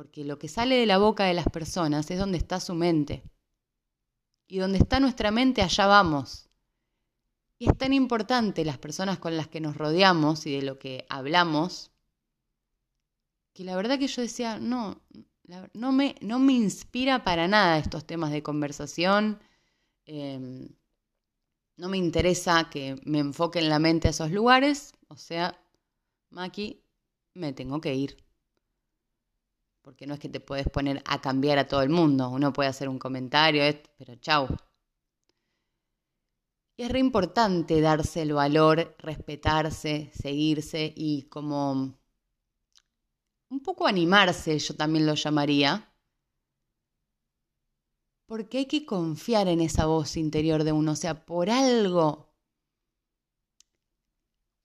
Porque 0.00 0.24
lo 0.24 0.38
que 0.38 0.48
sale 0.48 0.76
de 0.76 0.86
la 0.86 0.96
boca 0.96 1.26
de 1.26 1.34
las 1.34 1.44
personas 1.50 2.10
es 2.10 2.18
donde 2.18 2.38
está 2.38 2.58
su 2.58 2.72
mente. 2.72 3.22
Y 4.48 4.56
donde 4.56 4.78
está 4.78 4.98
nuestra 4.98 5.30
mente, 5.30 5.60
allá 5.60 5.86
vamos. 5.86 6.48
Y 7.58 7.68
es 7.68 7.76
tan 7.76 7.92
importante 7.92 8.64
las 8.64 8.78
personas 8.78 9.18
con 9.18 9.36
las 9.36 9.48
que 9.48 9.60
nos 9.60 9.76
rodeamos 9.76 10.46
y 10.46 10.56
de 10.56 10.62
lo 10.62 10.78
que 10.78 11.04
hablamos, 11.10 11.90
que 13.52 13.62
la 13.62 13.76
verdad 13.76 13.98
que 13.98 14.06
yo 14.06 14.22
decía, 14.22 14.58
no, 14.58 15.02
no, 15.74 15.92
me, 15.92 16.14
no 16.22 16.38
me 16.38 16.54
inspira 16.54 17.22
para 17.22 17.46
nada 17.46 17.76
estos 17.76 18.06
temas 18.06 18.30
de 18.32 18.42
conversación. 18.42 19.38
Em, 20.06 20.70
no 21.76 21.90
me 21.90 21.98
interesa 21.98 22.70
que 22.70 22.98
me 23.04 23.18
enfoque 23.18 23.58
en 23.58 23.68
la 23.68 23.78
mente 23.78 24.08
a 24.08 24.12
esos 24.12 24.30
lugares, 24.30 24.94
o 25.08 25.16
sea, 25.18 25.62
Maki, 26.30 26.80
me 27.34 27.52
tengo 27.52 27.82
que 27.82 27.94
ir. 27.94 28.29
Porque 29.90 30.06
no 30.06 30.14
es 30.14 30.20
que 30.20 30.28
te 30.28 30.38
puedes 30.38 30.68
poner 30.68 31.02
a 31.04 31.20
cambiar 31.20 31.58
a 31.58 31.66
todo 31.66 31.82
el 31.82 31.90
mundo, 31.90 32.28
uno 32.30 32.52
puede 32.52 32.68
hacer 32.68 32.88
un 32.88 33.00
comentario, 33.00 33.60
pero 33.98 34.14
chau. 34.14 34.46
Y 36.76 36.84
es 36.84 36.92
re 36.92 37.00
importante 37.00 37.80
darse 37.80 38.22
el 38.22 38.32
valor, 38.32 38.94
respetarse, 38.98 40.12
seguirse 40.14 40.92
y 40.96 41.22
como 41.22 41.72
un 43.48 43.60
poco 43.64 43.88
animarse, 43.88 44.56
yo 44.60 44.76
también 44.76 45.06
lo 45.06 45.14
llamaría, 45.14 45.92
porque 48.26 48.58
hay 48.58 48.66
que 48.66 48.86
confiar 48.86 49.48
en 49.48 49.60
esa 49.60 49.86
voz 49.86 50.16
interior 50.16 50.62
de 50.62 50.70
uno, 50.70 50.92
o 50.92 50.96
sea, 50.96 51.26
por 51.26 51.50
algo. 51.50 52.32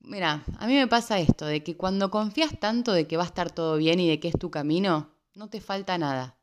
Mira, 0.01 0.45
a 0.59 0.67
mí 0.67 0.75
me 0.75 0.87
pasa 0.87 1.17
esto, 1.19 1.47
de 1.47 1.63
que 1.63 1.75
cuando 1.75 2.11
confías 2.11 2.59
tanto 2.59 2.93
de 2.93 3.07
que 3.07 3.17
va 3.17 3.23
a 3.23 3.25
estar 3.25 3.49
todo 3.49 3.77
bien 3.77 3.99
y 3.99 4.07
de 4.07 4.19
que 4.19 4.27
es 4.27 4.37
tu 4.37 4.51
camino, 4.51 5.14
no 5.35 5.49
te 5.49 5.61
falta 5.61 5.97
nada. 5.97 6.39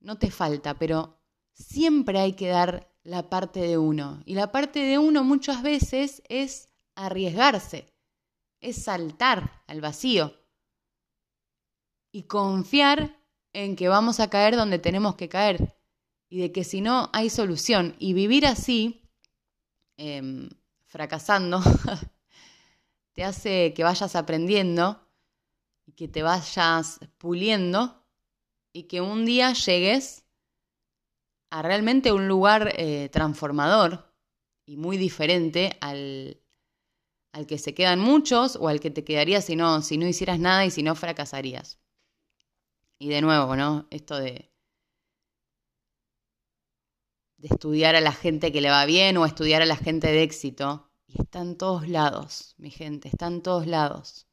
No 0.00 0.18
te 0.18 0.30
falta, 0.30 0.74
pero 0.78 1.20
siempre 1.52 2.20
hay 2.20 2.32
que 2.34 2.48
dar 2.48 2.92
la 3.02 3.28
parte 3.28 3.60
de 3.60 3.76
uno. 3.76 4.22
Y 4.24 4.34
la 4.34 4.52
parte 4.52 4.80
de 4.80 4.98
uno 4.98 5.24
muchas 5.24 5.62
veces 5.62 6.22
es 6.28 6.68
arriesgarse, 6.94 7.92
es 8.60 8.82
saltar 8.82 9.62
al 9.66 9.80
vacío 9.80 10.34
y 12.12 12.22
confiar 12.24 13.20
en 13.52 13.76
que 13.76 13.88
vamos 13.88 14.20
a 14.20 14.30
caer 14.30 14.56
donde 14.56 14.78
tenemos 14.78 15.16
que 15.16 15.28
caer 15.28 15.76
y 16.28 16.40
de 16.40 16.52
que 16.52 16.64
si 16.64 16.80
no 16.80 17.10
hay 17.12 17.30
solución. 17.30 17.96
Y 17.98 18.12
vivir 18.12 18.46
así, 18.46 19.10
em, 19.96 20.48
fracasando, 20.84 21.60
te 23.12 23.24
hace 23.24 23.74
que 23.74 23.82
vayas 23.82 24.14
aprendiendo 24.14 25.05
y 25.86 25.92
que 25.92 26.08
te 26.08 26.22
vayas 26.22 27.00
puliendo 27.18 28.04
y 28.72 28.84
que 28.84 29.00
un 29.00 29.24
día 29.24 29.52
llegues 29.52 30.24
a 31.50 31.62
realmente 31.62 32.12
un 32.12 32.28
lugar 32.28 32.74
eh, 32.76 33.08
transformador 33.10 34.12
y 34.66 34.76
muy 34.76 34.96
diferente 34.96 35.78
al, 35.80 36.42
al 37.32 37.46
que 37.46 37.58
se 37.58 37.74
quedan 37.74 38.00
muchos 38.00 38.56
o 38.56 38.68
al 38.68 38.80
que 38.80 38.90
te 38.90 39.04
quedaría 39.04 39.40
si 39.40 39.56
no, 39.56 39.80
si 39.80 39.96
no 39.96 40.06
hicieras 40.06 40.38
nada 40.40 40.66
y 40.66 40.70
si 40.70 40.82
no 40.82 40.94
fracasarías. 40.94 41.78
Y 42.98 43.08
de 43.08 43.22
nuevo, 43.22 43.56
¿no? 43.56 43.86
Esto 43.90 44.16
de 44.16 44.50
de 47.38 47.48
estudiar 47.48 47.94
a 47.94 48.00
la 48.00 48.12
gente 48.12 48.52
que 48.52 48.60
le 48.60 48.70
va 48.70 48.84
bien 48.86 49.16
o 49.16 49.26
estudiar 49.26 49.62
a 49.62 49.66
la 49.66 49.76
gente 49.76 50.08
de 50.08 50.22
éxito. 50.22 50.90
Y 51.06 51.20
está 51.20 51.40
en 51.40 51.56
todos 51.56 51.88
lados, 51.88 52.54
mi 52.58 52.70
gente, 52.70 53.08
está 53.08 53.26
en 53.26 53.42
todos 53.42 53.66
lados. 53.66 54.25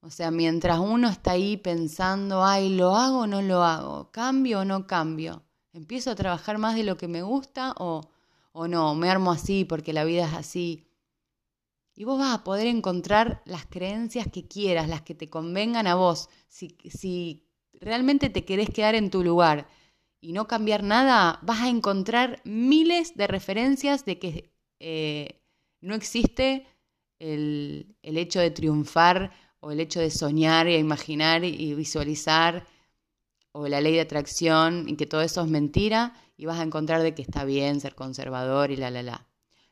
O 0.00 0.10
sea, 0.10 0.30
mientras 0.30 0.78
uno 0.78 1.08
está 1.08 1.32
ahí 1.32 1.56
pensando, 1.56 2.44
ay, 2.44 2.76
¿lo 2.76 2.94
hago 2.94 3.20
o 3.20 3.26
no 3.26 3.42
lo 3.42 3.62
hago? 3.62 4.10
¿Cambio 4.12 4.60
o 4.60 4.64
no 4.64 4.86
cambio? 4.86 5.42
¿Empiezo 5.72 6.10
a 6.10 6.14
trabajar 6.14 6.58
más 6.58 6.76
de 6.76 6.84
lo 6.84 6.96
que 6.96 7.08
me 7.08 7.22
gusta 7.22 7.74
o, 7.78 8.08
o 8.52 8.68
no? 8.68 8.94
¿Me 8.94 9.10
armo 9.10 9.32
así 9.32 9.64
porque 9.64 9.92
la 9.92 10.04
vida 10.04 10.26
es 10.26 10.34
así? 10.34 10.88
Y 11.94 12.04
vos 12.04 12.18
vas 12.20 12.32
a 12.32 12.44
poder 12.44 12.68
encontrar 12.68 13.42
las 13.44 13.66
creencias 13.66 14.28
que 14.28 14.46
quieras, 14.46 14.88
las 14.88 15.02
que 15.02 15.16
te 15.16 15.28
convengan 15.28 15.88
a 15.88 15.96
vos. 15.96 16.28
Si, 16.46 16.76
si 16.88 17.48
realmente 17.72 18.30
te 18.30 18.44
querés 18.44 18.70
quedar 18.70 18.94
en 18.94 19.10
tu 19.10 19.24
lugar 19.24 19.68
y 20.20 20.32
no 20.32 20.46
cambiar 20.46 20.84
nada, 20.84 21.40
vas 21.42 21.60
a 21.60 21.68
encontrar 21.68 22.40
miles 22.44 23.16
de 23.16 23.26
referencias 23.26 24.04
de 24.04 24.18
que 24.20 24.52
eh, 24.78 25.42
no 25.80 25.96
existe 25.96 26.68
el, 27.18 27.96
el, 28.02 28.16
hecho 28.16 28.38
de 28.38 28.52
triunfar 28.52 29.32
o 29.60 29.70
el 29.70 29.80
hecho 29.80 30.00
de 30.00 30.10
soñar 30.10 30.68
y 30.68 30.76
imaginar 30.76 31.44
y 31.44 31.74
visualizar 31.74 32.66
o 33.52 33.66
la 33.66 33.80
ley 33.80 33.94
de 33.94 34.00
atracción 34.00 34.88
y 34.88 34.96
que 34.96 35.06
todo 35.06 35.22
eso 35.22 35.42
es 35.42 35.48
mentira 35.48 36.14
y 36.36 36.46
vas 36.46 36.60
a 36.60 36.62
encontrar 36.62 37.02
de 37.02 37.14
que 37.14 37.22
está 37.22 37.44
bien 37.44 37.80
ser 37.80 37.94
conservador 37.94 38.70
y 38.70 38.76
la 38.76 38.90
la 38.90 39.02
la. 39.02 39.26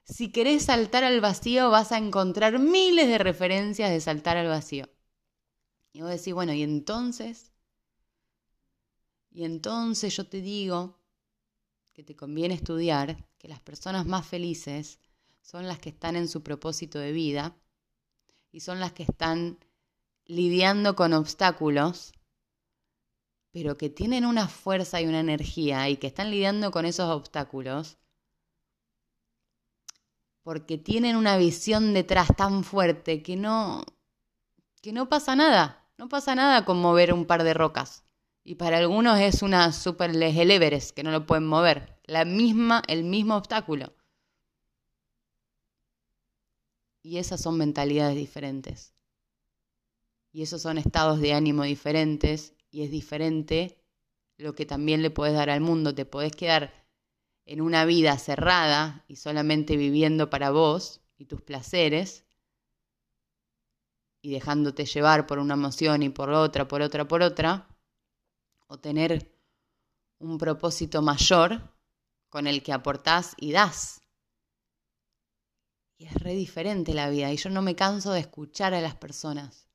Si 0.05 0.31
querés 0.31 0.65
saltar 0.65 1.05
al 1.05 1.21
vacío 1.21 1.71
vas 1.71 1.93
a 1.93 1.99
encontrar 1.99 2.59
miles 2.59 3.09
de 3.09 3.19
referencias 3.19 3.91
de 3.91 4.01
saltar 4.01 4.37
al 4.37 4.49
vacío. 4.49 4.89
Y 5.93 6.01
vos 6.01 6.11
decís, 6.11 6.35
bueno, 6.35 6.53
¿y 6.53 6.63
entonces? 6.63 7.53
Y 9.31 9.45
entonces 9.45 10.17
yo 10.17 10.27
te 10.27 10.41
digo 10.41 10.99
que 11.93 12.03
te 12.03 12.15
conviene 12.15 12.55
estudiar, 12.55 13.17
que 13.39 13.49
las 13.49 13.61
personas 13.61 14.07
más 14.07 14.27
felices 14.27 14.99
son 15.43 15.67
las 15.67 15.79
que 15.79 15.91
están 15.91 16.17
en 16.17 16.29
su 16.29 16.43
propósito 16.43 16.99
de 16.99 17.13
vida 17.13 17.57
y 18.53 18.61
son 18.61 18.81
las 18.81 18.93
que 18.93 19.05
están 19.05 19.59
lidiando 20.27 20.97
con 20.97 21.13
obstáculos, 21.13 22.13
pero 23.53 23.77
que 23.79 23.89
tienen 23.89 24.27
una 24.27 24.49
fuerza 24.49 25.01
y 25.01 25.07
una 25.07 25.21
energía 25.21 25.89
y 25.89 25.97
que 25.97 26.07
están 26.07 26.31
lidiando 26.31 26.71
con 26.71 26.85
esos 26.85 27.09
obstáculos 27.09 27.99
porque 30.47 30.79
tienen 30.79 31.17
una 31.17 31.37
visión 31.37 31.93
detrás 31.93 32.29
tan 32.37 32.63
fuerte 32.63 33.21
que 33.21 33.35
no 33.35 33.85
que 34.81 34.93
no 34.93 35.09
pasa 35.09 35.35
nada, 35.35 35.85
no 35.99 36.09
pasa 36.09 36.37
nada 36.37 36.65
con 36.65 36.81
mover 36.81 37.13
un 37.13 37.27
par 37.27 37.43
de 37.43 37.53
rocas. 37.53 38.05
Y 38.45 38.55
para 38.55 38.79
algunos 38.79 39.19
es 39.19 39.43
una 39.43 39.73
super 39.73 40.15
Everest, 40.15 40.95
que 40.95 41.03
no 41.03 41.11
lo 41.11 41.27
pueden 41.27 41.49
mover. 41.49 41.99
La 42.05 42.25
misma, 42.25 42.81
el 42.87 43.03
mismo 43.03 43.35
obstáculo. 43.35 43.93
Y 47.03 47.19
esas 47.19 47.41
son 47.41 47.59
mentalidades 47.59 48.15
diferentes. 48.15 48.95
Y 50.33 50.43
esos 50.43 50.63
son 50.63 50.79
estados 50.79 51.21
de 51.21 51.33
ánimo 51.33 51.63
diferentes 51.65 52.55
y 52.71 52.83
es 52.83 52.91
diferente 52.91 53.83
lo 54.37 54.55
que 54.55 54.67
también 54.67 55.03
le 55.03 55.11
puedes 55.11 55.35
dar 55.35 55.51
al 55.51 55.61
mundo. 55.61 55.95
Te 55.95 56.05
podés 56.05 56.33
quedar 56.33 56.87
en 57.47 57.61
una 57.61 57.85
vida 57.85 58.19
cerrada 58.19 59.05
y 59.09 59.17
solamente 59.17 59.77
viviendo 59.77 60.29
para 60.29 60.51
vos 60.51 61.01
y 61.17 61.25
tus 61.27 61.41
placeres 61.41 62.25
y 64.21 64.31
dejándote 64.31 64.85
llevar 64.85 65.27
por 65.27 65.39
una 65.39 65.55
emoción 65.55 66.03
y 66.03 66.09
por 66.11 66.31
otra, 66.31 66.67
por 66.67 66.83
otra, 66.83 67.07
por 67.07 67.23
otra, 67.23 67.69
o 68.67 68.79
tener 68.79 69.33
un 70.19 70.37
propósito 70.37 71.01
mayor 71.01 71.73
con 72.29 72.47
el 72.47 72.63
que 72.63 72.73
aportás 72.73 73.35
y 73.39 73.53
das. 73.53 74.03
Y 75.97 76.07
es 76.07 76.15
re 76.15 76.35
diferente 76.35 76.93
la 76.93 77.09
vida 77.09 77.33
y 77.33 77.37
yo 77.37 77.49
no 77.49 77.63
me 77.63 77.77
canso 77.77 78.13
de 78.13 78.21
escuchar 78.21 78.75
a 78.75 78.81
las 78.81 78.97
personas 78.97 79.66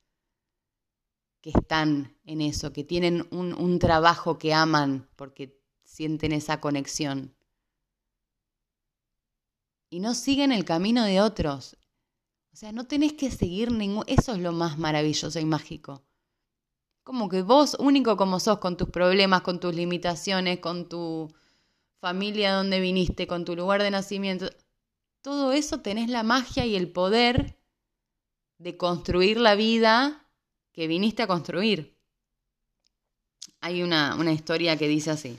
que 1.42 1.50
están 1.50 2.16
en 2.24 2.40
eso, 2.40 2.72
que 2.72 2.84
tienen 2.84 3.26
un, 3.32 3.78
trabajo 3.80 4.38
que 4.38 4.54
aman 4.54 5.08
porque 5.16 5.60
sienten 5.84 6.32
esa 6.32 6.60
conexión 6.60 7.34
y 9.90 9.98
no 9.98 10.14
siguen 10.14 10.52
el 10.52 10.64
camino 10.64 11.04
de 11.04 11.20
otros. 11.20 11.76
O 12.52 12.56
sea, 12.56 12.72
no 12.72 12.86
tenés 12.86 13.12
que 13.14 13.30
seguir 13.30 13.72
ningún... 13.72 14.04
Eso 14.06 14.32
es 14.32 14.38
lo 14.38 14.52
más 14.52 14.78
maravilloso 14.78 15.38
y 15.38 15.44
mágico. 15.44 16.02
Como 17.02 17.28
que 17.28 17.42
vos, 17.42 17.76
único 17.78 18.16
como 18.16 18.38
sos, 18.38 18.58
con 18.58 18.76
tus 18.76 18.88
problemas, 18.88 19.42
con 19.42 19.58
tus 19.58 19.74
limitaciones, 19.74 20.60
con 20.60 20.88
tu 20.88 21.34
familia 22.00 22.54
donde 22.54 22.80
viniste, 22.80 23.26
con 23.26 23.44
tu 23.44 23.56
lugar 23.56 23.82
de 23.82 23.90
nacimiento, 23.90 24.48
todo 25.22 25.52
eso 25.52 25.80
tenés 25.80 26.08
la 26.08 26.22
magia 26.22 26.66
y 26.66 26.76
el 26.76 26.90
poder 26.90 27.58
de 28.58 28.76
construir 28.76 29.38
la 29.38 29.54
vida 29.54 30.21
que 30.72 30.86
viniste 30.86 31.22
a 31.22 31.26
construir. 31.26 31.98
Hay 33.60 33.82
una, 33.82 34.16
una 34.16 34.32
historia 34.32 34.76
que 34.76 34.88
dice 34.88 35.10
así. 35.10 35.38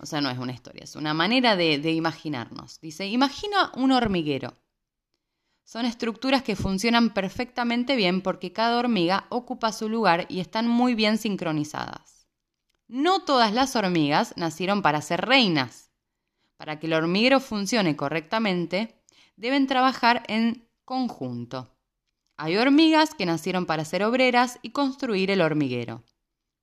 O 0.00 0.06
sea, 0.06 0.20
no 0.20 0.30
es 0.30 0.38
una 0.38 0.52
historia, 0.52 0.84
es 0.84 0.94
una 0.94 1.12
manera 1.12 1.56
de, 1.56 1.92
imaginarnos. 1.92 2.80
Dice, 2.80 3.06
imagina 3.06 3.72
un 3.74 3.90
hormiguero. 3.90 4.54
Son 5.64 5.84
estructuras 5.84 6.42
que 6.42 6.56
funcionan 6.56 7.12
perfectamente 7.12 7.96
bien 7.96 8.22
porque 8.22 8.52
cada 8.52 8.78
hormiga 8.78 9.26
ocupa 9.28 9.72
su 9.72 9.88
lugar 9.88 10.26
y 10.28 10.40
están 10.40 10.68
muy 10.68 10.94
bien 10.94 11.18
sincronizadas. 11.18 12.28
No 12.86 13.24
todas 13.24 13.52
las 13.52 13.74
hormigas 13.76 14.34
nacieron 14.36 14.82
para 14.82 15.02
ser 15.02 15.26
reinas. 15.26 15.90
Para 16.56 16.78
que 16.78 16.86
el 16.86 16.94
hormiguero 16.94 17.40
funcione 17.40 17.96
correctamente, 17.96 19.02
deben 19.36 19.66
trabajar 19.66 20.22
en 20.28 20.68
conjunto. 20.84 21.77
Hay 22.40 22.56
hormigas 22.56 23.14
que 23.16 23.26
nacieron 23.26 23.66
para 23.66 23.84
ser 23.84 24.04
obreras 24.04 24.60
y 24.62 24.70
construir 24.70 25.32
el 25.32 25.40
hormiguero. 25.40 26.04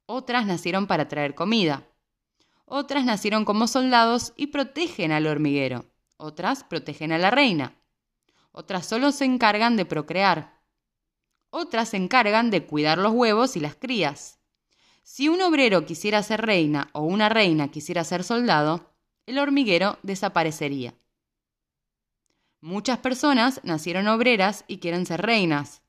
Otras 0.05 0.46
nacieron 0.46 0.88
para 0.88 1.10
traer 1.10 1.36
comida. 1.36 1.86
Otras 2.63 3.03
nacieron 3.03 3.44
como 3.44 3.67
soldados 3.67 4.32
y 4.38 4.48
protegen 4.48 5.12
al 5.12 5.27
hormiguero. 5.27 5.84
Otras 6.15 6.63
protegen 6.63 7.12
a 7.12 7.17
la 7.17 7.29
reina. 7.29 7.75
Otras 8.53 8.86
solo 8.86 9.12
se 9.12 9.25
encargan 9.25 9.75
de 9.75 9.84
procrear. 9.84 10.62
Otras 11.50 11.89
se 11.89 11.98
encargan 11.98 12.51
de 12.51 12.65
cuidar 12.65 12.98
los 12.98 13.12
huevos 13.12 13.58
y 13.58 13.60
las 13.60 13.75
crías. 13.75 14.39
Si 15.03 15.27
un 15.27 15.41
obrero 15.41 15.86
quisiera 15.86 16.24
ser 16.24 16.46
reina 16.46 16.88
o 16.94 17.01
una 17.01 17.27
reina 17.27 17.67
quisiera 17.67 18.05
ser 18.05 18.24
soldado, 18.24 18.96
el 19.25 19.39
hormiguero 19.39 20.00
desaparecería. 20.03 20.94
Muchas 22.65 22.98
personas 22.98 23.62
nacieron 23.63 24.07
obreras 24.07 24.65
y 24.67 24.80
quieren 24.80 25.06
ser 25.06 25.21
reinas. 25.21 25.84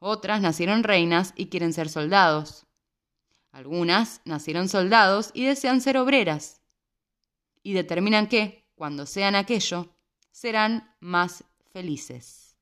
Otras 0.00 0.40
nacieron 0.40 0.82
reinas 0.82 1.32
y 1.36 1.46
quieren 1.46 1.72
ser 1.72 1.88
soldados. 1.88 2.66
Algunas 3.52 4.22
nacieron 4.24 4.68
soldados 4.68 5.30
y 5.34 5.44
desean 5.44 5.80
ser 5.80 5.96
obreras. 5.98 6.60
Y 7.62 7.74
determinan 7.74 8.26
que, 8.26 8.66
cuando 8.74 9.06
sean 9.06 9.36
aquello, 9.36 9.94
serán 10.32 10.92
más 10.98 11.44
felices. 11.72 12.56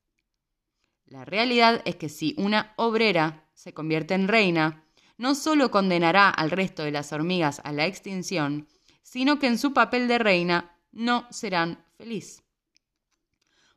La 1.07 1.25
realidad 1.25 1.81
es 1.85 1.95
que 1.95 2.07
si 2.07 2.35
una 2.37 2.75
obrera 2.75 3.49
se 3.55 3.73
convierte 3.73 4.13
en 4.13 4.27
reina, 4.27 4.83
no 5.17 5.33
solo 5.33 5.71
condenará 5.71 6.29
al 6.29 6.51
resto 6.51 6.83
de 6.83 6.91
las 6.91 7.11
hormigas 7.11 7.61
a 7.63 7.71
la 7.71 7.87
extinción, 7.87 8.67
sino 9.01 9.39
que 9.39 9.47
en 9.47 9.57
su 9.57 9.73
papel 9.73 10.07
de 10.07 10.19
reina 10.19 10.77
no 10.91 11.25
serán 11.31 11.83
felices. 11.97 12.44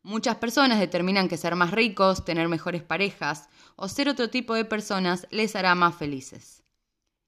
Muchas 0.03 0.37
personas 0.37 0.79
determinan 0.79 1.29
que 1.29 1.37
ser 1.37 1.55
más 1.57 1.73
ricos, 1.73 2.25
tener 2.25 2.49
mejores 2.49 2.83
parejas 2.83 3.49
o 3.77 3.89
ser 3.89 4.09
otro 4.09 4.31
tipo 4.31 4.55
de 4.55 4.65
personas 4.65 5.27
les 5.31 5.57
hará 5.57 5.75
más 5.75 5.97
felices 5.97 6.63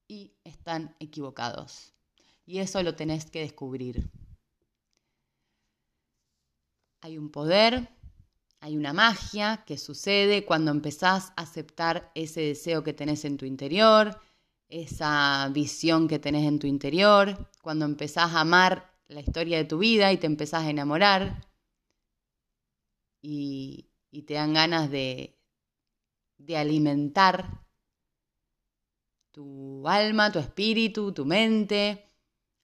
y 0.08 0.32
están 0.44 0.94
equivocados. 0.98 1.92
Y 2.46 2.58
eso 2.58 2.82
lo 2.82 2.94
tenés 2.94 3.30
que 3.30 3.40
descubrir. 3.40 4.10
Hay 7.02 7.18
un 7.18 7.30
poder, 7.30 7.90
hay 8.60 8.76
una 8.76 8.92
magia 8.92 9.64
que 9.66 9.78
sucede 9.78 10.44
cuando 10.44 10.70
empezás 10.70 11.32
a 11.36 11.42
aceptar 11.42 12.10
ese 12.14 12.40
deseo 12.40 12.82
que 12.82 12.92
tenés 12.92 13.24
en 13.24 13.36
tu 13.36 13.46
interior, 13.46 14.20
esa 14.68 15.48
visión 15.52 16.08
que 16.08 16.18
tenés 16.18 16.46
en 16.46 16.58
tu 16.58 16.66
interior, 16.66 17.50
cuando 17.62 17.84
empezás 17.84 18.32
a 18.32 18.40
amar 18.40 18.92
la 19.08 19.20
historia 19.20 19.58
de 19.58 19.64
tu 19.64 19.78
vida 19.78 20.12
y 20.12 20.18
te 20.18 20.26
empezás 20.26 20.64
a 20.64 20.70
enamorar 20.70 21.49
y, 23.22 23.86
te 24.26 24.34
dan 24.34 24.54
ganas 24.54 24.90
de, 24.90 25.38
de 26.38 26.56
alimentar 26.56 27.64
tu 29.30 29.86
alma, 29.86 30.32
tu 30.32 30.38
espíritu, 30.38 31.12
tu 31.12 31.24
mente. 31.24 32.06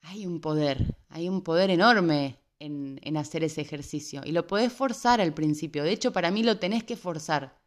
Hay 0.02 0.26
un 0.26 0.40
poder, 0.40 0.96
hay 1.08 1.28
un 1.28 1.42
poder 1.42 1.70
enorme 1.70 2.38
en, 2.58 3.00
en, 3.02 3.16
hacer 3.16 3.44
ese 3.44 3.60
ejercicio. 3.60 4.22
Y 4.24 4.32
lo 4.32 4.46
podés 4.46 4.72
forzar 4.72 5.20
al 5.20 5.34
principio. 5.34 5.84
De 5.84 5.92
hecho, 5.92 6.12
para 6.12 6.30
mí 6.30 6.42
lo 6.42 6.58
tenés 6.58 6.84
que 6.84 6.96
forzar 6.96 7.60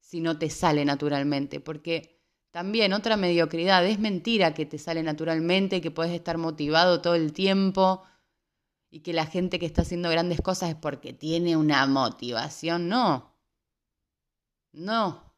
si 0.00 0.20
no 0.20 0.38
te 0.38 0.50
sale 0.50 0.84
naturalmente. 0.84 1.60
Porque 1.60 2.20
también 2.50 2.92
otra 2.92 3.16
mediocridad 3.16 3.86
es 3.86 3.98
mentira 3.98 4.54
que 4.54 4.66
te 4.66 4.78
sale 4.78 5.02
naturalmente, 5.02 5.80
que 5.80 5.90
puedes 5.90 6.12
estar 6.12 6.38
motivado 6.38 7.00
todo 7.00 7.14
el 7.14 7.32
tiempo 7.32 8.02
y 8.90 9.00
que 9.00 9.12
la 9.12 9.26
gente 9.26 9.58
que 9.58 9.66
está 9.66 9.82
haciendo 9.82 10.10
grandes 10.10 10.40
cosas 10.40 10.70
es 10.70 10.76
porque 10.76 11.12
tiene 11.12 11.56
una 11.56 11.86
motivación. 11.86 12.88
No. 12.88 13.36
No, 14.72 15.30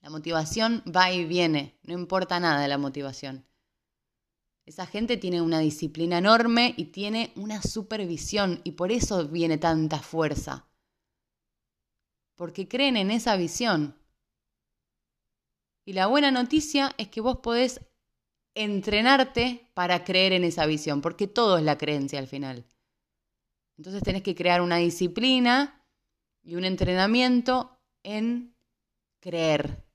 la 0.00 0.10
motivación 0.10 0.82
va 0.84 1.10
y 1.10 1.24
viene, 1.24 1.78
no 1.82 1.94
importa 1.94 2.38
nada 2.38 2.60
de 2.60 2.68
la 2.68 2.78
motivación. 2.78 3.46
Esa 4.64 4.86
gente 4.86 5.16
tiene 5.16 5.40
una 5.40 5.60
disciplina 5.60 6.18
enorme 6.18 6.74
y 6.76 6.86
tiene 6.86 7.32
una 7.36 7.62
supervisión 7.62 8.60
y 8.64 8.72
por 8.72 8.92
eso 8.92 9.26
viene 9.28 9.58
tanta 9.58 9.98
fuerza. 9.98 10.68
Porque 12.36 12.68
creen 12.68 12.96
en 12.96 13.10
esa 13.10 13.36
visión. 13.36 13.98
Y 15.84 15.94
la 15.94 16.06
buena 16.06 16.30
noticia 16.30 16.94
es 16.98 17.08
que 17.08 17.22
vos 17.22 17.38
podés 17.38 17.80
entrenarte 18.54 19.70
para 19.74 20.04
creer 20.04 20.32
en 20.32 20.44
esa 20.44 20.66
visión, 20.66 21.00
porque 21.00 21.26
todo 21.26 21.58
es 21.58 21.64
la 21.64 21.78
creencia 21.78 22.18
al 22.18 22.26
final. 22.26 22.64
Entonces 23.76 24.02
tenés 24.02 24.22
que 24.22 24.34
crear 24.34 24.60
una 24.60 24.76
disciplina 24.76 25.84
y 26.42 26.56
un 26.56 26.64
entrenamiento 26.64 27.78
en 28.02 28.54
creer 29.20 29.88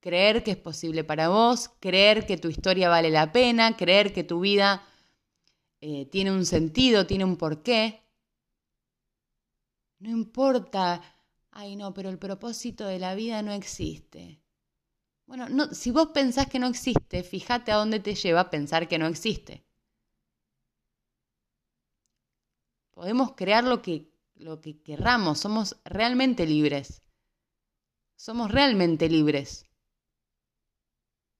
creer 0.00 0.42
que 0.42 0.52
es 0.52 0.56
posible 0.56 1.04
para 1.04 1.28
vos, 1.28 1.70
creer 1.78 2.26
que 2.26 2.38
tu 2.38 2.48
historia 2.48 2.88
vale 2.88 3.10
la 3.10 3.32
pena, 3.32 3.76
creer 3.76 4.12
que 4.12 4.24
tu 4.24 4.40
vida 4.40 4.82
eh, 5.80 6.06
tiene 6.06 6.32
un 6.32 6.46
sentido, 6.46 7.06
tiene 7.06 7.24
un 7.24 7.36
porqué. 7.36 8.02
No 9.98 10.10
importa, 10.10 11.02
ay 11.50 11.76
no, 11.76 11.92
pero 11.92 12.08
el 12.08 12.18
propósito 12.18 12.86
de 12.86 12.98
la 12.98 13.14
vida 13.14 13.42
no 13.42 13.52
existe. 13.52 14.40
Bueno, 15.30 15.48
no, 15.48 15.72
si 15.72 15.92
vos 15.92 16.08
pensás 16.08 16.48
que 16.48 16.58
no 16.58 16.66
existe, 16.66 17.22
fíjate 17.22 17.70
a 17.70 17.76
dónde 17.76 18.00
te 18.00 18.16
lleva 18.16 18.50
pensar 18.50 18.88
que 18.88 18.98
no 18.98 19.06
existe. 19.06 19.64
Podemos 22.90 23.36
crear 23.36 23.62
lo 23.62 23.80
que, 23.80 24.12
lo 24.34 24.60
que 24.60 24.82
querramos, 24.82 25.38
somos 25.38 25.76
realmente 25.84 26.46
libres. 26.46 27.00
Somos 28.16 28.50
realmente 28.50 29.08
libres. 29.08 29.66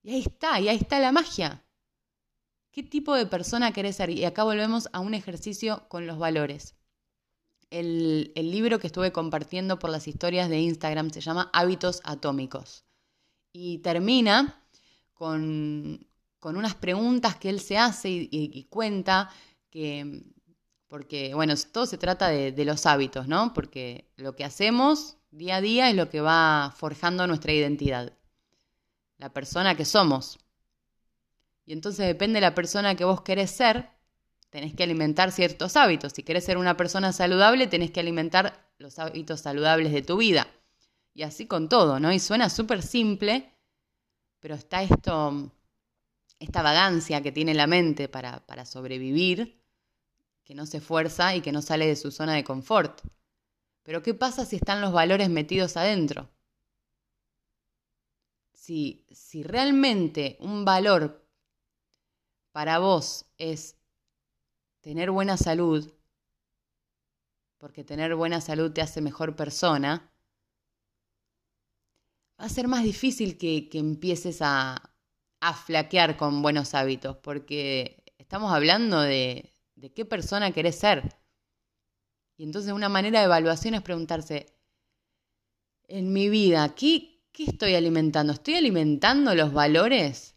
Y 0.05 0.12
ahí 0.12 0.20
está, 0.20 0.61
y 0.61 0.68
ahí 0.68 0.76
está 0.76 1.00
la 1.00 1.11
magia. 1.11 1.64
¿Qué 2.70 2.85
tipo 2.85 3.16
de 3.16 3.26
persona 3.26 3.72
querés 3.72 3.96
ser? 3.96 4.11
Y 4.11 4.24
acá 4.24 4.44
volvemos 4.44 4.88
a 4.92 5.00
un 5.00 5.14
ejercicio 5.14 5.88
con 5.88 6.07
los 6.07 6.16
valores. 6.16 6.76
El, 7.70 8.33
libro 8.37 8.79
que 8.79 8.87
estuve 8.87 9.11
compartiendo 9.11 9.81
por 9.81 9.90
las 9.90 10.07
historias 10.07 10.48
de 10.48 10.61
Instagram 10.61 11.11
se 11.11 11.20
llama 11.20 11.50
Hábitos 11.53 12.00
Atómicos. 12.05 12.85
Y 13.52 13.78
termina 13.78 14.62
con, 15.14 16.06
unas 16.42 16.74
preguntas 16.74 17.36
que 17.36 17.50
él 17.50 17.60
se 17.60 17.78
hace 17.78 18.08
y, 18.10 18.66
cuenta 18.70 19.30
que 19.70 20.22
Porque, 20.88 21.34
bueno, 21.34 21.54
todo 21.72 21.86
se 21.86 21.98
trata 21.98 22.28
de, 22.28 22.52
de 22.52 22.64
los 22.64 22.86
hábitos, 22.86 23.28
¿no? 23.28 23.52
Porque 23.54 24.10
lo 24.16 24.34
que 24.34 24.44
hacemos 24.44 25.16
día 25.30 25.56
a 25.56 25.60
día 25.60 25.90
es 25.90 25.96
lo 25.96 26.08
que 26.08 26.20
va 26.20 26.74
forjando 26.76 27.26
nuestra 27.26 27.52
identidad. 27.52 28.12
La 29.18 29.32
persona 29.32 29.76
que 29.76 29.84
somos. 29.84 30.38
Y 31.66 31.72
entonces 31.72 32.06
depende 32.06 32.38
de 32.38 32.40
la 32.40 32.54
persona 32.54 32.96
que 32.96 33.04
vos 33.04 33.22
querés 33.22 33.50
ser, 33.50 33.90
tenés 34.50 34.74
que 34.74 34.82
alimentar 34.82 35.30
ciertos 35.30 35.76
hábitos. 35.76 36.12
Si 36.12 36.22
querés 36.22 36.44
ser 36.44 36.58
una 36.58 36.76
persona 36.76 37.12
saludable, 37.12 37.68
tenés 37.68 37.90
que 37.92 38.00
alimentar 38.00 38.68
los 38.78 38.98
hábitos 38.98 39.40
saludables 39.40 39.92
de 39.92 40.02
tu 40.02 40.16
vida. 40.16 40.48
Y 41.12 41.23
así 41.23 41.46
con 41.46 41.68
todo, 41.68 41.99
¿no? 41.99 42.12
Y 42.12 42.18
suena 42.20 42.49
súper 42.49 42.83
simple, 42.83 43.53
pero 44.38 44.55
está 44.55 44.83
esto, 44.83 45.53
esta 46.38 46.62
vagancia 46.62 47.23
que 47.23 47.33
tiene 47.33 47.55
la 47.55 47.66
mente 47.66 48.09
para, 48.09 48.44
para 48.46 48.64
sobrevivir, 48.64 49.61
que 50.44 50.55
no 50.55 50.66
se 50.66 50.79
esfuerza 50.79 51.35
y 51.37 51.42
que 51.42 51.53
no 51.53 51.62
sale 51.62 51.87
de 51.87 51.96
su 51.96 52.11
zona 52.11 52.35
de 52.35 52.44
confort. 52.44 53.03
Pero 53.83 54.03
¿qué 54.03 54.14
pasa 54.14 54.44
si 54.44 54.57
están 54.57 54.81
los 54.81 54.92
valores 54.92 55.29
metidos 55.29 55.77
adentro? 55.77 56.29
Si, 58.53 59.05
si 59.11 59.42
realmente 59.42 60.37
un 60.40 60.64
valor 60.64 61.27
para 62.53 62.79
vos 62.79 63.27
es 63.38 63.77
tener 64.81 65.11
buena 65.11 65.37
salud, 65.37 65.92
porque 67.59 67.85
tener 67.85 68.14
buena 68.14 68.40
salud 68.40 68.73
te 68.73 68.83
hace 68.83 69.01
mejor 69.01 69.37
persona, 69.37 70.10
va 72.40 72.46
a 72.46 72.48
ser 72.48 72.68
más 72.68 72.85
difícil 72.85 73.37
que, 73.37 73.68
que 73.68 73.79
empieces 73.79 74.40
a, 74.40 74.94
a, 75.40 75.55
flaquear 75.55 76.16
con 76.16 76.40
buenos 76.40 76.74
hábitos, 76.74 77.16
porque 77.18 78.03
estamos 78.16 78.53
hablando 78.53 79.00
de, 79.00 79.53
de 79.74 79.92
qué 79.92 80.07
persona 80.07 80.53
querés 80.53 80.76
ser. 80.76 81.16
Y 82.38 82.44
entonces 82.44 82.72
una 82.72 82.88
manera 82.88 83.18
de 83.18 83.26
evaluación 83.26 83.74
es 83.74 83.83
preguntarse, 83.83 84.57
en 85.87 86.12
mi 86.12 86.31
vida, 86.31 86.74
¿qué, 86.74 87.20
qué 87.33 87.44
estoy 87.44 87.74
alimentando? 87.74 88.33
¿Estoy 88.33 88.55
alimentando 88.55 89.35
los 89.35 89.53
valores 89.53 90.37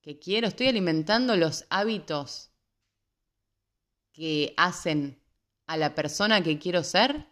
que 0.00 0.18
quiero? 0.18 0.46
¿Estoy 0.46 0.68
alimentando 0.68 1.36
los 1.36 1.66
hábitos 1.68 2.50
que 4.12 4.54
hacen 4.56 5.20
a 5.66 5.76
la 5.76 5.94
persona 5.94 6.42
que 6.42 6.58
quiero 6.58 6.82
ser? 6.84 7.31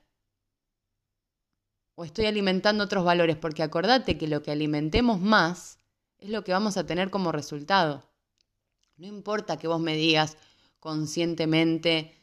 ¿O 2.01 2.05
estoy 2.07 2.25
alimentando 2.25 2.83
otros 2.83 3.05
valores? 3.05 3.37
Porque 3.37 3.63
acordate 3.63 4.17
que 4.17 4.27
lo 4.27 4.43
que 4.43 4.51
alimentemos 4.51 5.21
más 5.21 5.79
es 6.19 6.31
lo 6.31 6.43
que 6.43 6.53
vamos 6.53 6.79
a 6.79 6.87
tener 6.87 7.11
como 7.11 7.31
resultado. 7.31 8.11
No 8.97 9.07
importa 9.07 9.59
que 9.59 9.69
vos 9.69 9.83
me 9.83 9.97
digas 9.97 10.39
conscientemente, 10.79 12.17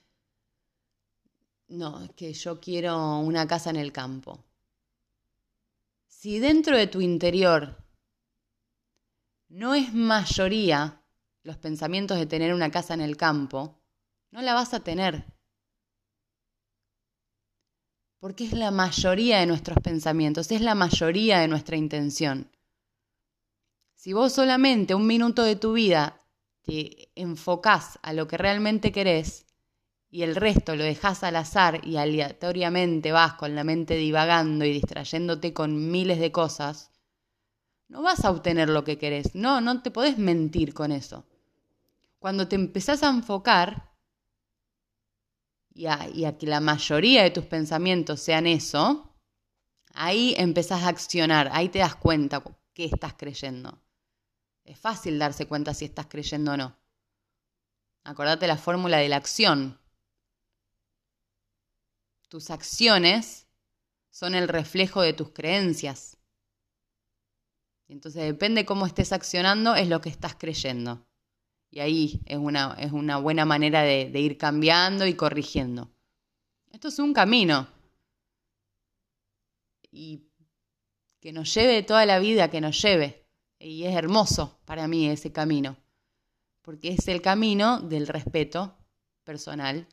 no, 1.68 2.04
es 2.04 2.12
que 2.13 2.34
yo 2.34 2.60
quiero 2.60 3.20
una 3.20 3.46
casa 3.46 3.70
en 3.70 3.76
el 3.76 3.92
campo. 3.92 4.44
Si 6.08 6.40
dentro 6.40 6.76
de 6.76 6.88
tu 6.88 7.00
interior 7.00 7.78
no 9.48 9.76
es 9.76 9.94
mayoría 9.94 11.04
los 11.44 11.58
pensamientos 11.58 12.18
de 12.18 12.26
tener 12.26 12.52
una 12.52 12.72
casa 12.72 12.96
en 12.96 13.02
el 13.02 13.16
campo, 13.16 13.80
no 14.32 14.42
la 14.42 14.56
vas 14.56 14.74
a 14.74 14.80
tener. 14.80 15.37
Porque 18.20 18.46
es 18.46 18.54
la 18.54 18.72
mayoría 18.72 19.40
de 19.40 19.46
nuestros 19.46 19.78
pensamientos, 19.80 20.52
es 20.52 20.62
la 20.62 20.76
mayoría 20.76 21.40
de 21.40 21.48
nuestra 21.48 21.78
intención. 21.78 22.50
Si 23.96 24.14
vos 24.14 24.34
solamente 24.34 24.96
un 24.96 25.06
minuto 25.06 25.44
de 25.44 25.56
tu 25.56 25.74
vida 25.74 26.20
te 26.64 27.10
enfocás 27.16 28.00
a 28.02 28.14
lo 28.14 28.28
que 28.28 28.38
realmente 28.38 28.92
querés 28.92 29.46
y 30.10 30.24
el 30.24 30.36
resto 30.36 30.76
lo 30.76 30.84
dejás 30.84 31.24
al 31.24 31.36
azar 31.36 31.86
y 31.86 31.98
aleatoriamente 31.98 33.12
vas 33.12 33.34
con 33.34 33.56
la 33.56 33.64
mente 33.64 33.96
divagando 33.96 34.66
y 34.66 34.74
distrayéndote 34.74 35.54
con 35.54 35.92
miles 35.92 36.20
de 36.20 36.32
cosas, 36.32 36.92
no 37.90 38.02
vas 38.02 38.26
a 38.26 38.32
obtener 38.32 38.70
lo 38.70 38.84
que 38.84 38.98
querés. 38.98 39.34
No, 39.36 39.62
no 39.62 39.82
te 39.82 39.92
podés 39.92 40.18
mentir 40.18 40.74
con 40.74 40.92
eso. 40.92 41.26
Cuando 42.20 42.48
te 42.48 42.56
empezás 42.56 43.04
a 43.04 43.10
enfocar, 43.10 43.92
y 45.78 45.86
a, 46.26 46.38
que 46.38 46.48
la 46.48 46.60
mayoría 46.60 47.22
de 47.22 47.30
tus 47.30 47.46
pensamientos 47.46 48.20
sean 48.20 48.48
eso, 48.48 49.16
ahí 49.94 50.34
empezás 50.38 50.82
a 50.82 50.88
accionar, 50.88 51.50
ahí 51.54 51.70
te 51.70 51.80
das 51.80 51.96
cuenta 51.96 52.44
qué 52.74 52.86
estás 52.86 53.13
creyendo. 53.13 53.80
Es 54.63 54.80
fácil 54.80 55.20
darse 55.20 55.48
cuenta 55.48 55.76
si 55.76 55.86
estás 55.86 56.08
creyendo 56.08 56.54
o 56.54 56.58
no. 56.58 56.76
Acordate 58.04 58.48
la 58.48 58.58
fórmula 58.58 58.98
de 58.98 59.08
la 59.08 59.18
acción. 59.18 59.80
Tus 62.28 62.50
acciones 62.50 63.48
son 64.10 64.34
el 64.34 64.48
reflejo 64.48 65.02
de 65.02 65.13
tus 65.13 65.30
creencias. 65.30 66.18
Entonces 67.88 68.24
depende 68.24 68.66
cómo 68.66 68.88
estés 68.88 69.13
accionando, 69.13 69.76
es 69.76 69.88
lo 69.88 70.02
que 70.02 70.10
estás 70.10 70.36
creyendo. 70.36 71.06
Y 71.70 71.80
ahí 71.80 72.22
es 72.26 72.38
una, 72.38 72.76
es 72.80 72.92
una 72.92 73.18
buena 73.18 73.46
manera 73.46 73.82
de, 73.82 74.10
ir 74.20 74.38
cambiando 74.38 75.06
y 75.06 75.16
corrigiendo. 75.16 75.90
Esto 76.72 76.88
es 76.88 77.00
un 77.00 77.14
camino. 77.14 77.68
Y 79.92 80.24
que 81.20 81.32
nos 81.32 81.54
lleve 81.54 81.84
toda 81.84 82.06
la 82.06 82.20
vida, 82.20 82.50
que 82.50 82.62
nos 82.62 82.82
lleve. 82.82 83.26
Y 83.60 83.84
es 83.84 83.96
hermoso 83.96 84.60
para 84.66 84.88
mí 84.88 85.08
ese 85.10 85.32
camino. 85.32 85.78
Porque 86.62 86.90
es 86.90 87.08
el 87.08 87.22
camino 87.22 87.80
del 87.80 88.08
respeto 88.08 88.78
personal. 89.24 89.88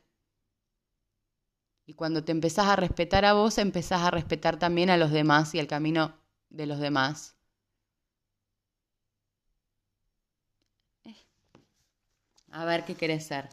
Y 1.85 1.93
cuando 1.93 2.23
te 2.23 2.31
empezás 2.31 2.67
a 2.67 2.75
respetar 2.75 3.25
a 3.25 3.33
vos, 3.33 3.57
empezás 3.57 4.01
a 4.01 4.11
respetar 4.11 4.57
también 4.57 4.89
a 4.89 4.97
los 4.97 5.11
demás 5.11 5.53
y 5.53 5.59
el 5.59 5.67
camino 5.67 6.17
de 6.49 6.65
los 6.65 6.79
demás. 6.79 7.34
A 12.55 12.63
ver 12.63 12.85
qué 12.85 12.95
querés 12.95 13.27
ser. 13.27 13.49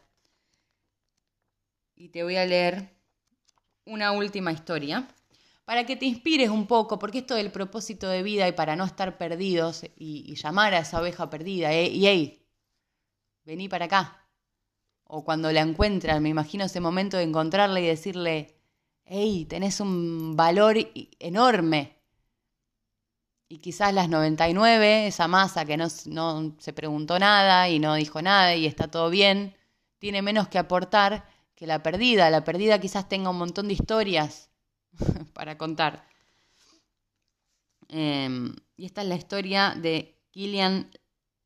Y 1.96 2.08
te 2.08 2.22
voy 2.22 2.36
a 2.36 2.46
leer 2.46 2.88
una 3.84 4.12
última 4.12 4.52
historia 4.52 5.08
para 5.64 5.84
que 5.84 5.96
te 5.96 6.06
inspires 6.06 6.50
un 6.50 6.66
poco, 6.66 6.98
porque 6.98 7.18
esto 7.18 7.34
del 7.34 7.50
propósito 7.50 8.08
de 8.08 8.22
vida 8.22 8.46
y 8.46 8.52
para 8.52 8.76
no 8.76 8.84
estar 8.84 9.18
perdidos 9.18 9.84
y, 9.96 10.34
llamar 10.36 10.74
a 10.74 10.78
esa 10.78 11.00
oveja 11.00 11.28
perdida, 11.30 11.72
eh, 11.72 11.88
y 11.88 12.06
hey, 12.06 12.46
vení 13.44 13.68
para 13.68 13.86
acá. 13.86 14.28
O 15.04 15.24
cuando 15.24 15.50
la 15.52 15.60
encuentran, 15.60 16.22
me 16.22 16.28
imagino 16.28 16.64
ese 16.64 16.80
momento 16.80 17.16
de 17.16 17.24
encontrarla 17.24 17.80
y 17.80 17.86
decirle, 17.86 18.56
hey, 19.04 19.46
tenés 19.46 19.80
un 19.80 20.36
valor 20.36 20.76
enorme, 21.18 22.01
y 23.52 23.58
quizás 23.58 23.92
las 23.92 24.08
99, 24.08 25.08
esa 25.08 25.28
masa 25.28 25.66
que 25.66 25.76
no, 25.76 25.86
no, 26.06 26.56
se 26.58 26.72
preguntó 26.72 27.18
nada 27.18 27.68
y 27.68 27.78
no 27.78 27.96
dijo 27.96 28.22
nada 28.22 28.54
y 28.56 28.64
está 28.64 28.90
todo 28.90 29.10
bien, 29.10 29.54
tiene 29.98 30.22
menos 30.22 30.48
que 30.48 30.56
aportar 30.56 31.28
que 31.54 31.66
la 31.66 31.82
perdida. 31.82 32.30
La 32.30 32.44
perdida 32.44 32.80
quizás 32.80 33.10
tenga 33.10 33.28
un 33.28 33.36
montón 33.36 33.68
de 33.68 33.74
historias 33.74 34.48
para 35.34 35.58
contar. 35.58 36.08
Em, 37.88 38.56
y 38.74 38.86
esta 38.86 39.02
es 39.02 39.08
la 39.08 39.16
historia 39.16 39.74
de 39.76 40.18
Gillian 40.32 40.90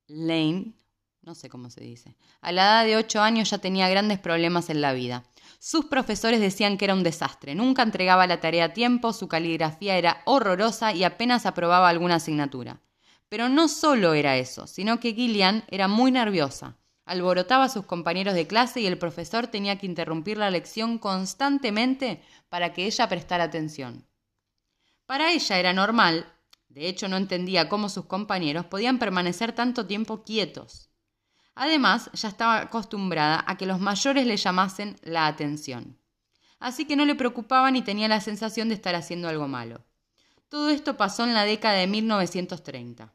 Lane, 0.06 0.74
no 1.22 1.34
sé 1.34 1.48
cómo 1.48 1.70
se 1.70 1.80
dice. 1.80 2.14
A 2.40 2.52
la 2.52 2.62
edad 2.62 2.84
de 2.84 2.96
8 2.98 3.20
años 3.20 3.50
ya 3.50 3.58
tenía 3.58 3.88
grandes 3.88 4.20
problemas 4.20 4.70
en 4.70 4.80
la 4.80 4.92
vida. 4.92 5.24
Sus 5.58 5.86
profesores 5.86 6.40
decían 6.40 6.78
que 6.78 6.84
era 6.84 6.94
un 6.94 7.02
desastre, 7.02 7.54
nunca 7.54 7.82
entregaba 7.82 8.26
la 8.26 8.40
tarea 8.40 8.66
a 8.66 8.72
tiempo, 8.72 9.12
su 9.12 9.28
caligrafía 9.28 9.96
era 9.96 10.22
horrorosa 10.24 10.92
y 10.92 11.04
apenas 11.04 11.46
aprobaba 11.46 11.88
alguna 11.88 12.16
asignatura. 12.16 12.80
Pero 13.28 13.48
no 13.48 13.68
solo 13.68 14.14
era 14.14 14.36
eso, 14.36 14.66
sino 14.66 15.00
que 15.00 15.14
Gillian 15.14 15.64
era 15.68 15.88
muy 15.88 16.12
nerviosa. 16.12 16.76
Alborotaba 17.04 17.64
a 17.64 17.68
sus 17.68 17.86
compañeros 17.86 18.34
de 18.34 18.46
clase 18.46 18.80
y 18.80 18.86
el 18.86 18.98
profesor 18.98 19.46
tenía 19.46 19.78
que 19.78 19.86
interrumpir 19.86 20.38
la 20.38 20.50
lección 20.50 20.98
constantemente 20.98 22.22
para 22.48 22.72
que 22.72 22.86
ella 22.86 23.08
prestara 23.08 23.44
atención. 23.44 24.06
Para 25.06 25.32
ella 25.32 25.58
era 25.58 25.72
normal, 25.72 26.32
de 26.68 26.88
hecho 26.88 27.08
no 27.08 27.16
entendía 27.16 27.68
cómo 27.68 27.88
sus 27.88 28.06
compañeros 28.06 28.66
podían 28.66 28.98
permanecer 28.98 29.52
tanto 29.52 29.86
tiempo 29.86 30.24
quietos. 30.24 30.90
Además, 31.56 32.10
ya 32.12 32.28
estaba 32.28 32.58
acostumbrada 32.60 33.42
a 33.46 33.56
que 33.56 33.64
los 33.64 33.80
mayores 33.80 34.26
le 34.26 34.36
llamasen 34.36 34.96
la 35.02 35.26
atención. 35.26 35.98
Así 36.58 36.84
que 36.84 36.96
no 36.96 37.06
le 37.06 37.14
preocupaba 37.14 37.70
ni 37.70 37.80
tenía 37.80 38.08
la 38.08 38.20
sensación 38.20 38.68
de 38.68 38.74
estar 38.74 38.94
haciendo 38.94 39.26
algo 39.26 39.48
malo. 39.48 39.82
Todo 40.50 40.68
esto 40.68 40.98
pasó 40.98 41.24
en 41.24 41.32
la 41.32 41.44
década 41.44 41.78
de 41.78 41.86
1930. 41.86 43.10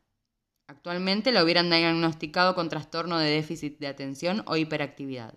Actualmente 0.66 1.32
la 1.32 1.44
hubieran 1.44 1.70
diagnosticado 1.70 2.56
con 2.56 2.68
trastorno 2.68 3.20
de 3.20 3.30
déficit 3.30 3.78
de 3.78 3.88
atención 3.88 4.44
o 4.48 4.58
hiperactividad. 4.58 5.36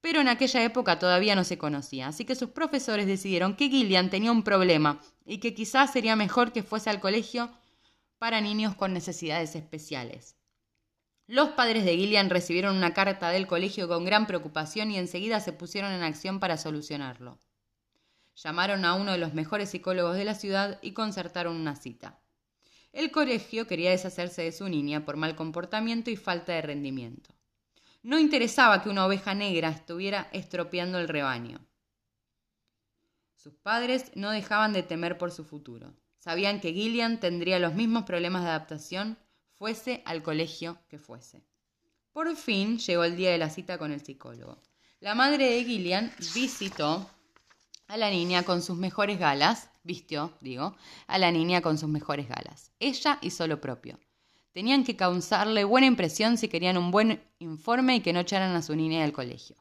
Pero 0.00 0.20
en 0.20 0.28
aquella 0.28 0.64
época 0.64 0.98
todavía 0.98 1.36
no 1.36 1.44
se 1.44 1.56
conocía, 1.56 2.08
así 2.08 2.24
que 2.24 2.34
sus 2.34 2.50
profesores 2.50 3.06
decidieron 3.06 3.54
que 3.54 3.68
Gillian 3.68 4.10
tenía 4.10 4.32
un 4.32 4.42
problema 4.42 5.00
y 5.24 5.38
que 5.38 5.54
quizás 5.54 5.92
sería 5.92 6.16
mejor 6.16 6.52
que 6.52 6.64
fuese 6.64 6.90
al 6.90 7.00
colegio 7.00 7.50
para 8.18 8.40
niños 8.40 8.74
con 8.74 8.92
necesidades 8.92 9.54
especiales. 9.54 10.36
Los 11.26 11.50
padres 11.50 11.86
de 11.86 11.96
Gillian 11.96 12.28
recibieron 12.28 12.76
una 12.76 12.92
carta 12.92 13.30
del 13.30 13.46
colegio 13.46 13.88
con 13.88 14.04
gran 14.04 14.26
preocupación 14.26 14.90
y 14.90 14.98
enseguida 14.98 15.40
se 15.40 15.54
pusieron 15.54 15.92
en 15.92 16.02
acción 16.02 16.38
para 16.38 16.58
solucionarlo. 16.58 17.38
Llamaron 18.36 18.84
a 18.84 18.94
uno 18.94 19.12
de 19.12 19.18
los 19.18 19.32
mejores 19.32 19.70
psicólogos 19.70 20.16
de 20.16 20.24
la 20.26 20.34
ciudad 20.34 20.78
y 20.82 20.92
concertaron 20.92 21.56
una 21.56 21.76
cita. 21.76 22.20
El 22.92 23.10
colegio 23.10 23.66
quería 23.66 23.90
deshacerse 23.90 24.42
de 24.42 24.52
su 24.52 24.68
niña 24.68 25.06
por 25.06 25.16
mal 25.16 25.34
comportamiento 25.34 26.10
y 26.10 26.16
falta 26.16 26.52
de 26.52 26.62
rendimiento. 26.62 27.34
No 28.02 28.18
interesaba 28.18 28.82
que 28.82 28.90
una 28.90 29.06
oveja 29.06 29.34
negra 29.34 29.70
estuviera 29.70 30.28
estropeando 30.32 30.98
el 30.98 31.08
rebaño. 31.08 31.64
Sus 33.34 33.54
padres 33.54 34.12
no 34.14 34.30
dejaban 34.30 34.74
de 34.74 34.82
temer 34.82 35.16
por 35.16 35.30
su 35.32 35.44
futuro. 35.44 35.94
Sabían 36.18 36.60
que 36.60 36.74
Gillian 36.74 37.18
tendría 37.18 37.58
los 37.58 37.74
mismos 37.74 38.04
problemas 38.04 38.42
de 38.42 38.50
adaptación, 38.50 39.18
fuese 39.64 40.02
al 40.04 40.22
colegio 40.22 40.76
que 40.90 40.98
fuese. 40.98 41.42
Por 42.12 42.36
fin 42.36 42.76
llegó 42.76 43.02
el 43.04 43.16
día 43.16 43.30
de 43.30 43.38
la 43.38 43.48
cita 43.48 43.78
con 43.78 43.92
el 43.92 44.04
psicólogo. 44.04 44.58
La 45.00 45.14
madre 45.14 45.52
de 45.52 45.64
Gillian 45.64 46.12
visitó 46.34 47.08
a 47.86 47.96
la 47.96 48.10
niña 48.10 48.42
con 48.42 48.60
sus 48.60 48.76
mejores 48.76 49.18
galas, 49.18 49.70
vistió, 49.82 50.36
digo, 50.42 50.76
a 51.06 51.16
la 51.16 51.30
niña 51.30 51.62
con 51.62 51.78
sus 51.78 51.88
mejores 51.88 52.28
galas. 52.28 52.72
Ella 52.78 53.18
hizo 53.22 53.46
lo 53.46 53.62
propio. 53.62 53.98
Tenían 54.52 54.84
que 54.84 54.96
causarle 54.96 55.64
buena 55.64 55.86
impresión 55.86 56.36
si 56.36 56.48
querían 56.48 56.76
un 56.76 56.90
buen 56.90 57.22
informe 57.38 57.96
y 57.96 58.00
que 58.00 58.12
no 58.12 58.20
echaran 58.20 58.54
a 58.54 58.60
su 58.60 58.76
niña 58.76 59.00
del 59.00 59.14
colegio. 59.14 59.56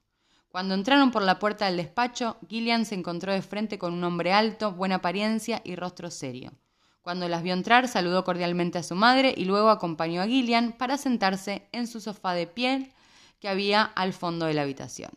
Cuando 0.49 0.73
entraron 0.73 1.11
por 1.11 1.21
la 1.21 1.39
puerta 1.39 1.67
del 1.67 1.77
despacho, 1.77 2.35
Gillian 2.49 2.83
se 2.83 2.95
encontró 2.95 3.31
de 3.31 3.41
frente 3.41 3.77
con 3.77 3.93
un 3.93 4.03
hombre 4.03 4.33
alto, 4.33 4.73
buena 4.73 4.95
apariencia 4.95 5.61
y 5.63 5.77
rostro 5.77 6.11
serio. 6.11 6.51
Cuando 7.03 7.27
las 7.27 7.43
vio 7.43 7.53
entrar, 7.53 7.89
saludó 7.89 8.23
cordialmente 8.23 8.77
a 8.77 8.83
su 8.83 8.95
madre 8.95 9.33
y 9.35 9.43
luego 9.43 9.69
acompañó 9.69 10.21
a 10.21 10.25
Gillian 10.25 10.71
para 10.71 10.97
sentarse 10.97 11.67
en 11.73 11.85
su 11.85 11.99
sofá 11.99 12.33
de 12.33 12.47
piel 12.47 12.93
que 13.41 13.49
había 13.49 13.83
al 13.83 14.13
fondo 14.13 14.45
de 14.45 14.53
la 14.53 14.61
habitación. 14.61 15.11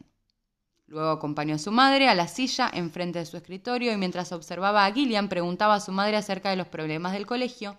Luego 0.88 1.11
acompañó 1.11 1.55
a 1.55 1.59
su 1.59 1.70
madre 1.70 2.09
a 2.09 2.16
la 2.16 2.27
silla 2.27 2.68
enfrente 2.75 3.20
de 3.20 3.27
su 3.27 3.37
escritorio 3.37 3.92
y 3.92 3.96
mientras 3.96 4.33
observaba 4.33 4.85
a 4.85 4.92
Gillian 4.92 5.29
preguntaba 5.29 5.77
a 5.77 5.81
su 5.81 5.92
madre 5.92 6.16
acerca 6.16 6.51
de 6.51 6.57
los 6.57 6.66
problemas 6.66 7.12
del 7.12 7.25
colegio 7.25 7.79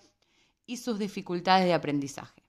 y 0.66 0.78
sus 0.78 1.00
dificultades 1.00 1.66
de 1.66 1.74
aprendizaje. 1.74 2.44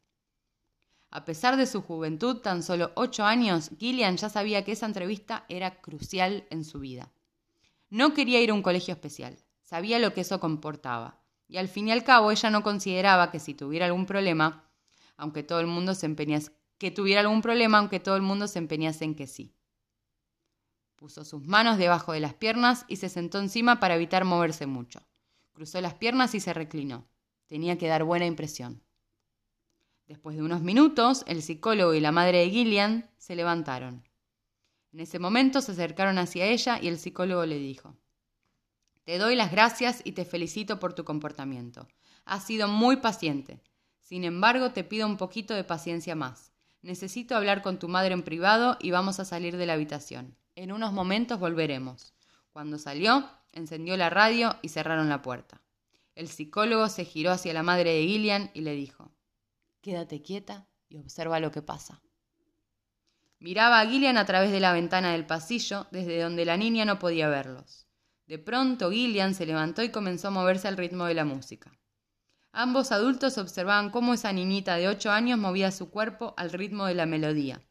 A 1.11 1.25
pesar 1.25 1.57
de 1.57 1.67
su 1.67 1.83
juventud, 1.83 2.37
tan 2.37 2.63
solo 2.63 2.93
ocho 2.95 3.25
años, 3.25 3.71
Gillian 3.81 4.17
ya 4.17 4.29
sabía 4.29 4.65
que 4.65 4.73
esa 4.73 4.87
entrevista 4.87 5.45
era 5.49 5.81
crucial 5.81 6.45
en 6.51 6.65
su 6.65 6.79
vida. 6.79 7.11
No 7.91 8.15
quería 8.15 8.41
ir 8.41 8.51
a 8.51 8.55
un 8.55 8.63
colegio 8.63 8.95
especial, 8.95 9.37
sabía 9.63 9.99
lo 9.99 10.15
que 10.15 10.21
eso 10.21 10.39
comportaba, 10.39 11.19
y 11.49 11.57
al 11.57 11.69
fin 11.69 11.89
y 11.89 11.93
al 11.93 12.05
cabo 12.05 12.31
ella 12.31 12.51
no 12.51 12.63
consideraba 12.63 13.31
que 13.31 13.41
si 13.41 13.55
tuviera 13.55 13.87
algún 13.87 14.07
problema, 14.07 14.71
aunque 15.17 15.43
todo 15.43 15.61
el 15.61 15.67
mundo 15.67 15.95
se 15.95 16.07
empeñase, 16.07 16.53
que 16.77 16.91
tuviera 16.91 17.23
algún 17.23 17.43
problema, 17.43 17.79
aunque 17.79 18.01
todo 18.01 18.17
el 18.17 18.23
mundo 18.23 18.47
se 18.47 18.59
empeñase 18.59 19.05
en 19.05 19.15
que 19.15 19.27
sí. 19.27 19.55
Puso 20.95 21.25
sus 21.25 21.47
manos 21.47 21.79
debajo 21.79 22.13
de 22.13 22.21
las 22.21 22.35
piernas 22.35 22.85
y 22.89 22.97
se 22.97 23.09
sentó 23.09 23.39
encima 23.39 23.81
para 23.81 23.95
evitar 23.95 24.25
moverse 24.25 24.67
mucho. 24.67 25.01
Cruzó 25.53 25.81
las 25.81 25.95
piernas 25.95 26.35
y 26.35 26.41
se 26.41 26.53
reclinó. 26.53 27.09
Tenía 27.47 27.79
que 27.79 27.89
dar 27.89 28.05
buena 28.05 28.27
impresión. 28.27 28.83
Después 30.07 30.37
de 30.37 30.43
unos 30.43 30.63
minutos, 30.63 31.25
el 31.27 31.43
psicólogo 31.43 31.95
y 31.95 32.01
la 32.01 32.13
madre 32.13 32.39
de 32.39 32.51
Gillian 32.51 33.11
se 33.17 33.37
levantaron. 33.37 34.05
En 34.93 35.01
ese 35.01 35.19
momento 35.19 35.61
se 35.61 35.73
acercaron 35.73 36.19
hacia 36.19 36.47
ella 36.47 36.79
y 36.81 36.89
el 36.89 36.99
psicólogo 36.99 37.45
le 37.45 37.59
dijo, 37.59 37.95
Te 39.09 39.17
doy 39.17 39.37
las 39.37 39.51
gracias 39.51 40.03
y 40.05 40.13
te 40.13 40.27
felicito 40.27 40.79
por 40.79 40.93
tu 40.93 41.03
comportamiento. 41.03 41.89
Has 42.27 42.45
sido 42.45 42.69
muy 42.69 42.97
paciente. 42.97 43.63
Sin 44.01 44.23
embargo, 44.23 44.73
te 44.73 44.85
pido 44.85 45.07
un 45.07 45.17
poquito 45.17 45.55
de 45.55 45.65
paciencia 45.65 46.15
más. 46.15 46.53
Necesito 46.83 47.35
hablar 47.35 47.63
con 47.63 47.79
tu 47.79 47.89
madre 47.89 48.13
en 48.13 48.23
privado 48.23 48.77
y 48.79 48.91
vamos 48.91 49.19
a 49.19 49.25
salir 49.25 49.57
de 49.57 49.65
la 49.65 49.73
habitación. 49.73 50.37
En 50.57 50.73
unos 50.73 50.93
momentos 50.93 51.41
volveremos. 51.41 52.13
Cuando 52.53 52.77
salió, 52.77 53.27
encendió 53.53 53.97
la 53.97 54.11
radio 54.11 54.59
y 54.61 54.69
cerraron 54.69 55.09
la 55.09 55.23
puerta. 55.23 55.63
El 56.15 56.29
psicólogo 56.29 56.91
se 56.91 57.07
giró 57.07 57.31
hacia 57.31 57.55
la 57.55 57.63
madre 57.63 57.95
de 57.95 58.07
Gillian 58.07 58.51
y 58.53 58.61
le 58.61 58.75
dijo, 58.75 59.11
Quédate 59.81 60.21
quieta 60.21 60.67
y 60.91 60.99
observa 60.99 61.41
lo 61.41 61.51
que 61.51 61.63
pasa. 61.63 62.03
Miraba 63.39 63.81
a 63.81 63.87
Gillian 63.87 64.19
a 64.19 64.27
través 64.27 64.53
de 64.53 64.61
la 64.61 64.75
ventana 64.75 65.13
del 65.13 65.25
pasillo, 65.25 65.87
desde 65.93 66.21
donde 66.21 66.45
la 66.45 66.59
niña 66.59 66.85
no 66.85 66.99
podía 66.99 67.31
verlos. 67.31 67.88
De 68.29 68.39
pronto 68.39 68.91
Gillian 68.91 69.35
se 69.35 69.47
levantó 69.47 69.83
y 69.83 69.89
comenzó 69.89 70.29
a 70.29 70.31
moverse 70.31 70.69
al 70.69 70.77
ritmo 70.77 71.07
de 71.07 71.15
la 71.15 71.25
música. 71.25 71.73
Ambos 72.53 72.93
adultos 72.93 73.39
observaban 73.39 73.89
cómo 73.89 74.13
esa 74.13 74.35
niñita 74.35 74.77
de 74.77 74.87
ocho 74.87 75.11
años 75.11 75.39
movía 75.39 75.71
su 75.71 75.89
cuerpo 75.89 76.35
al 76.37 76.53
ritmo 76.53 76.85
de 76.85 76.95
la 76.95 77.07
melodía 77.07 77.63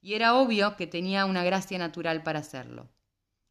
y 0.00 0.14
era 0.14 0.34
obvio 0.34 0.74
que 0.76 0.86
tenía 0.86 1.26
una 1.26 1.44
gracia 1.44 1.76
natural 1.76 2.22
para 2.22 2.38
hacerlo. 2.38 2.88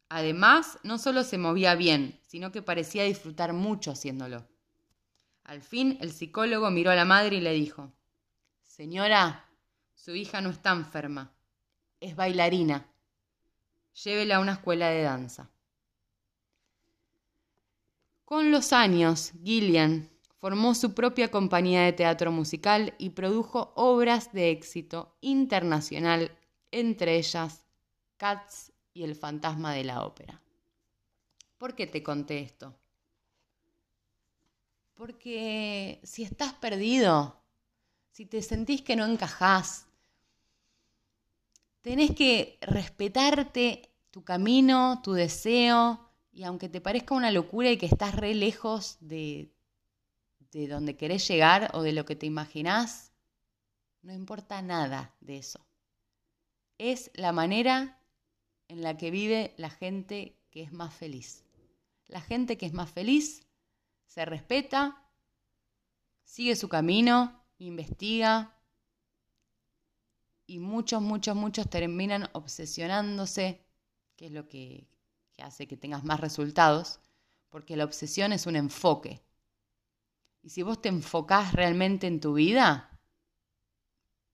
Además, 0.08 0.80
no 0.82 0.98
solo 0.98 1.22
se 1.22 1.38
movía 1.38 1.76
bien, 1.76 2.18
sino 2.26 2.50
que 2.50 2.62
parecía 2.62 3.04
disfrutar 3.04 3.52
mucho 3.52 3.92
haciéndolo. 3.92 4.48
Al 5.44 5.62
fin, 5.62 5.98
el 6.00 6.10
psicólogo 6.10 6.72
miró 6.72 6.90
a 6.90 6.96
la 6.96 7.04
madre 7.04 7.36
y 7.36 7.40
le 7.42 7.52
dijo, 7.52 7.92
Señora, 8.62 9.48
su 9.94 10.16
hija 10.16 10.40
no 10.40 10.50
está 10.50 10.72
enferma, 10.72 11.32
es 12.00 12.16
bailarina. 12.16 12.88
Llévela 14.02 14.36
a 14.36 14.40
una 14.40 14.54
escuela 14.54 14.88
de 14.88 15.02
danza. 15.02 15.48
Con 18.26 18.50
los 18.50 18.72
años, 18.72 19.30
Gillian 19.44 20.10
formó 20.40 20.74
su 20.74 20.94
propia 20.94 21.30
compañía 21.30 21.82
de 21.82 21.92
teatro 21.92 22.32
musical 22.32 22.92
y 22.98 23.10
produjo 23.10 23.72
obras 23.76 24.32
de 24.32 24.50
éxito 24.50 25.16
internacional 25.20 26.36
entre 26.72 27.18
ellas 27.18 27.64
Cats 28.16 28.72
y 28.92 29.04
el 29.04 29.14
fantasma 29.14 29.72
de 29.74 29.84
la 29.84 30.04
ópera. 30.04 30.42
¿Por 31.56 31.76
qué 31.76 31.86
te 31.86 32.02
conté 32.02 32.40
esto? 32.40 32.74
Porque 34.94 36.00
si 36.02 36.24
estás 36.24 36.52
perdido, 36.54 37.40
si 38.10 38.26
te 38.26 38.42
sentís 38.42 38.82
que 38.82 38.96
no 38.96 39.04
encajás, 39.04 39.86
tenés 41.80 42.10
que 42.16 42.58
respetarte 42.60 43.88
tu 44.10 44.24
camino, 44.24 45.00
tu 45.04 45.12
deseo, 45.12 46.05
y 46.36 46.44
aunque 46.44 46.68
te 46.68 46.80
parezca 46.80 47.14
una 47.14 47.30
locura 47.30 47.70
y 47.70 47.78
que 47.78 47.86
estás 47.86 48.14
re 48.14 48.34
lejos 48.34 48.98
de, 49.00 49.50
de 50.52 50.68
donde 50.68 50.96
querés 50.96 51.26
llegar 51.26 51.70
o 51.74 51.82
de 51.82 51.92
lo 51.92 52.04
que 52.04 52.14
te 52.14 52.26
imaginás, 52.26 53.12
no 54.02 54.12
importa 54.12 54.62
nada 54.62 55.16
de 55.20 55.38
eso 55.38 55.66
es 56.78 57.10
la 57.14 57.32
manera 57.32 57.98
en 58.68 58.82
la 58.82 58.96
que 58.96 59.10
vive 59.10 59.54
la 59.56 59.70
gente 59.70 60.36
que 60.50 60.62
es 60.62 60.72
más 60.72 60.94
feliz. 60.94 61.44
La 62.06 62.20
gente 62.20 62.56
que 62.56 62.66
es 62.66 62.72
más 62.72 62.90
feliz 62.90 63.46
se 64.06 64.24
respeta, 64.24 65.02
sigue 66.24 66.56
su 66.56 66.68
camino, 66.68 67.44
investiga 67.58 68.54
y 70.46 70.58
muchos, 70.58 71.02
muchos, 71.02 71.34
muchos 71.34 71.68
terminan 71.68 72.28
obsesionándose, 72.32 73.64
que 74.16 74.26
es 74.26 74.32
lo 74.32 74.46
que, 74.48 74.86
hace 75.42 75.66
que 75.66 75.76
tengas 75.76 76.04
más 76.04 76.20
resultados, 76.20 77.00
porque 77.48 77.76
la 77.76 77.84
obsesión 77.84 78.32
es 78.32 78.46
un 78.46 78.56
enfoque. 78.56 79.22
Y 80.42 80.50
si 80.50 80.62
vos 80.62 80.80
te 80.80 80.88
enfocás 80.88 81.52
realmente 81.52 82.06
en 82.06 82.20
tu 82.20 82.34
vida, 82.34 82.96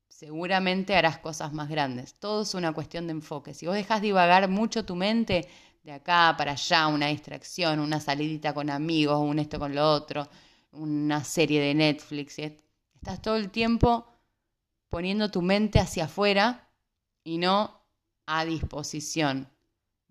seguramente 0.09 0.95
harás 0.95 1.19
cosas 1.19 1.53
más 1.53 1.69
grandes. 1.69 2.15
Todo 2.15 2.43
es 2.43 2.55
una 2.55 2.73
cuestión 2.73 3.07
de 3.07 3.13
enfoque. 3.13 3.55
Si 3.55 3.67
vos 3.67 3.75
dejas 3.75 4.03
divagar 4.03 4.49
mucho 4.49 4.85
tu 4.85 4.95
mente 4.95 5.49
de 5.83 5.93
acá 5.93 6.35
para 6.37 6.53
allá, 6.53 6.87
una 6.87 7.09
distracción, 7.09 7.81
una 7.81 7.99
salidita 7.99 8.55
con 8.55 8.71
amigos, 8.71 9.19
un 9.19 9.39
esto 9.39 9.59
con 9.59 9.75
lo 9.75 9.91
otro, 9.91 10.29
una 10.73 11.25
serie 11.25 11.61
de 11.61 11.75
Netflix, 11.75 12.39
estás 12.39 13.21
todo 13.21 13.37
el 13.37 13.51
tiempo 13.51 14.07
poniendo 14.91 15.31
tu 15.31 15.43
mente 15.43 15.81
hacia 15.81 16.05
afuera 16.05 16.69
y 17.25 17.39
no 17.39 17.81
a 18.27 18.45
disposición. 18.45 19.49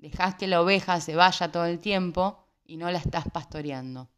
Dejas 0.02 0.34
que 0.34 0.48
la 0.48 0.62
oveja 0.62 1.00
se 1.00 1.16
vaya 1.16 1.52
todo 1.52 1.66
el 1.66 1.80
tiempo 1.80 2.44
y 2.66 2.78
no 2.78 2.90
la 2.90 2.98
estás 2.98 3.26
pastoreando. 3.32 4.10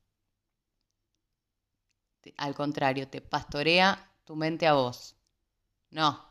Al 2.38 2.56
contrario, 2.56 3.10
te 3.10 3.20
pastorea 3.20 4.10
tu 4.24 4.38
mente 4.38 4.66
a 4.66 4.74
vos. 4.74 5.18
No. 5.90 6.26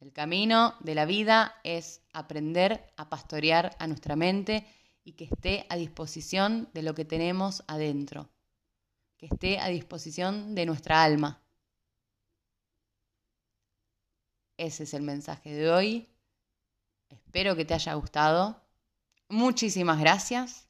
El 0.00 0.12
camino 0.12 0.74
de 0.80 0.94
la 0.94 1.06
vida 1.06 1.58
es 1.64 2.02
aprender 2.12 2.92
a 2.98 3.08
pastorear 3.08 3.74
a 3.78 3.86
nuestra 3.86 4.16
mente 4.16 4.66
y 5.02 5.12
que 5.12 5.24
esté 5.24 5.64
a 5.70 5.76
disposición 5.76 6.68
de 6.74 6.82
lo 6.82 6.94
que 6.94 7.06
tenemos 7.06 7.64
adentro, 7.66 8.28
que 9.16 9.26
esté 9.26 9.58
a 9.60 9.68
disposición 9.68 10.54
de 10.54 10.66
nuestra 10.66 11.02
alma. 11.02 11.42
Ese 14.58 14.82
es 14.82 14.92
el 14.92 15.02
mensaje 15.02 15.54
de 15.54 15.70
hoy. 15.70 16.13
Espero 17.24 17.56
que 17.56 17.64
te 17.64 17.74
haya 17.74 17.94
gustado. 17.94 18.62
Muchísimas 19.28 19.98
gracias 20.00 20.68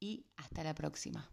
y 0.00 0.26
hasta 0.36 0.64
la 0.64 0.74
próxima. 0.74 1.28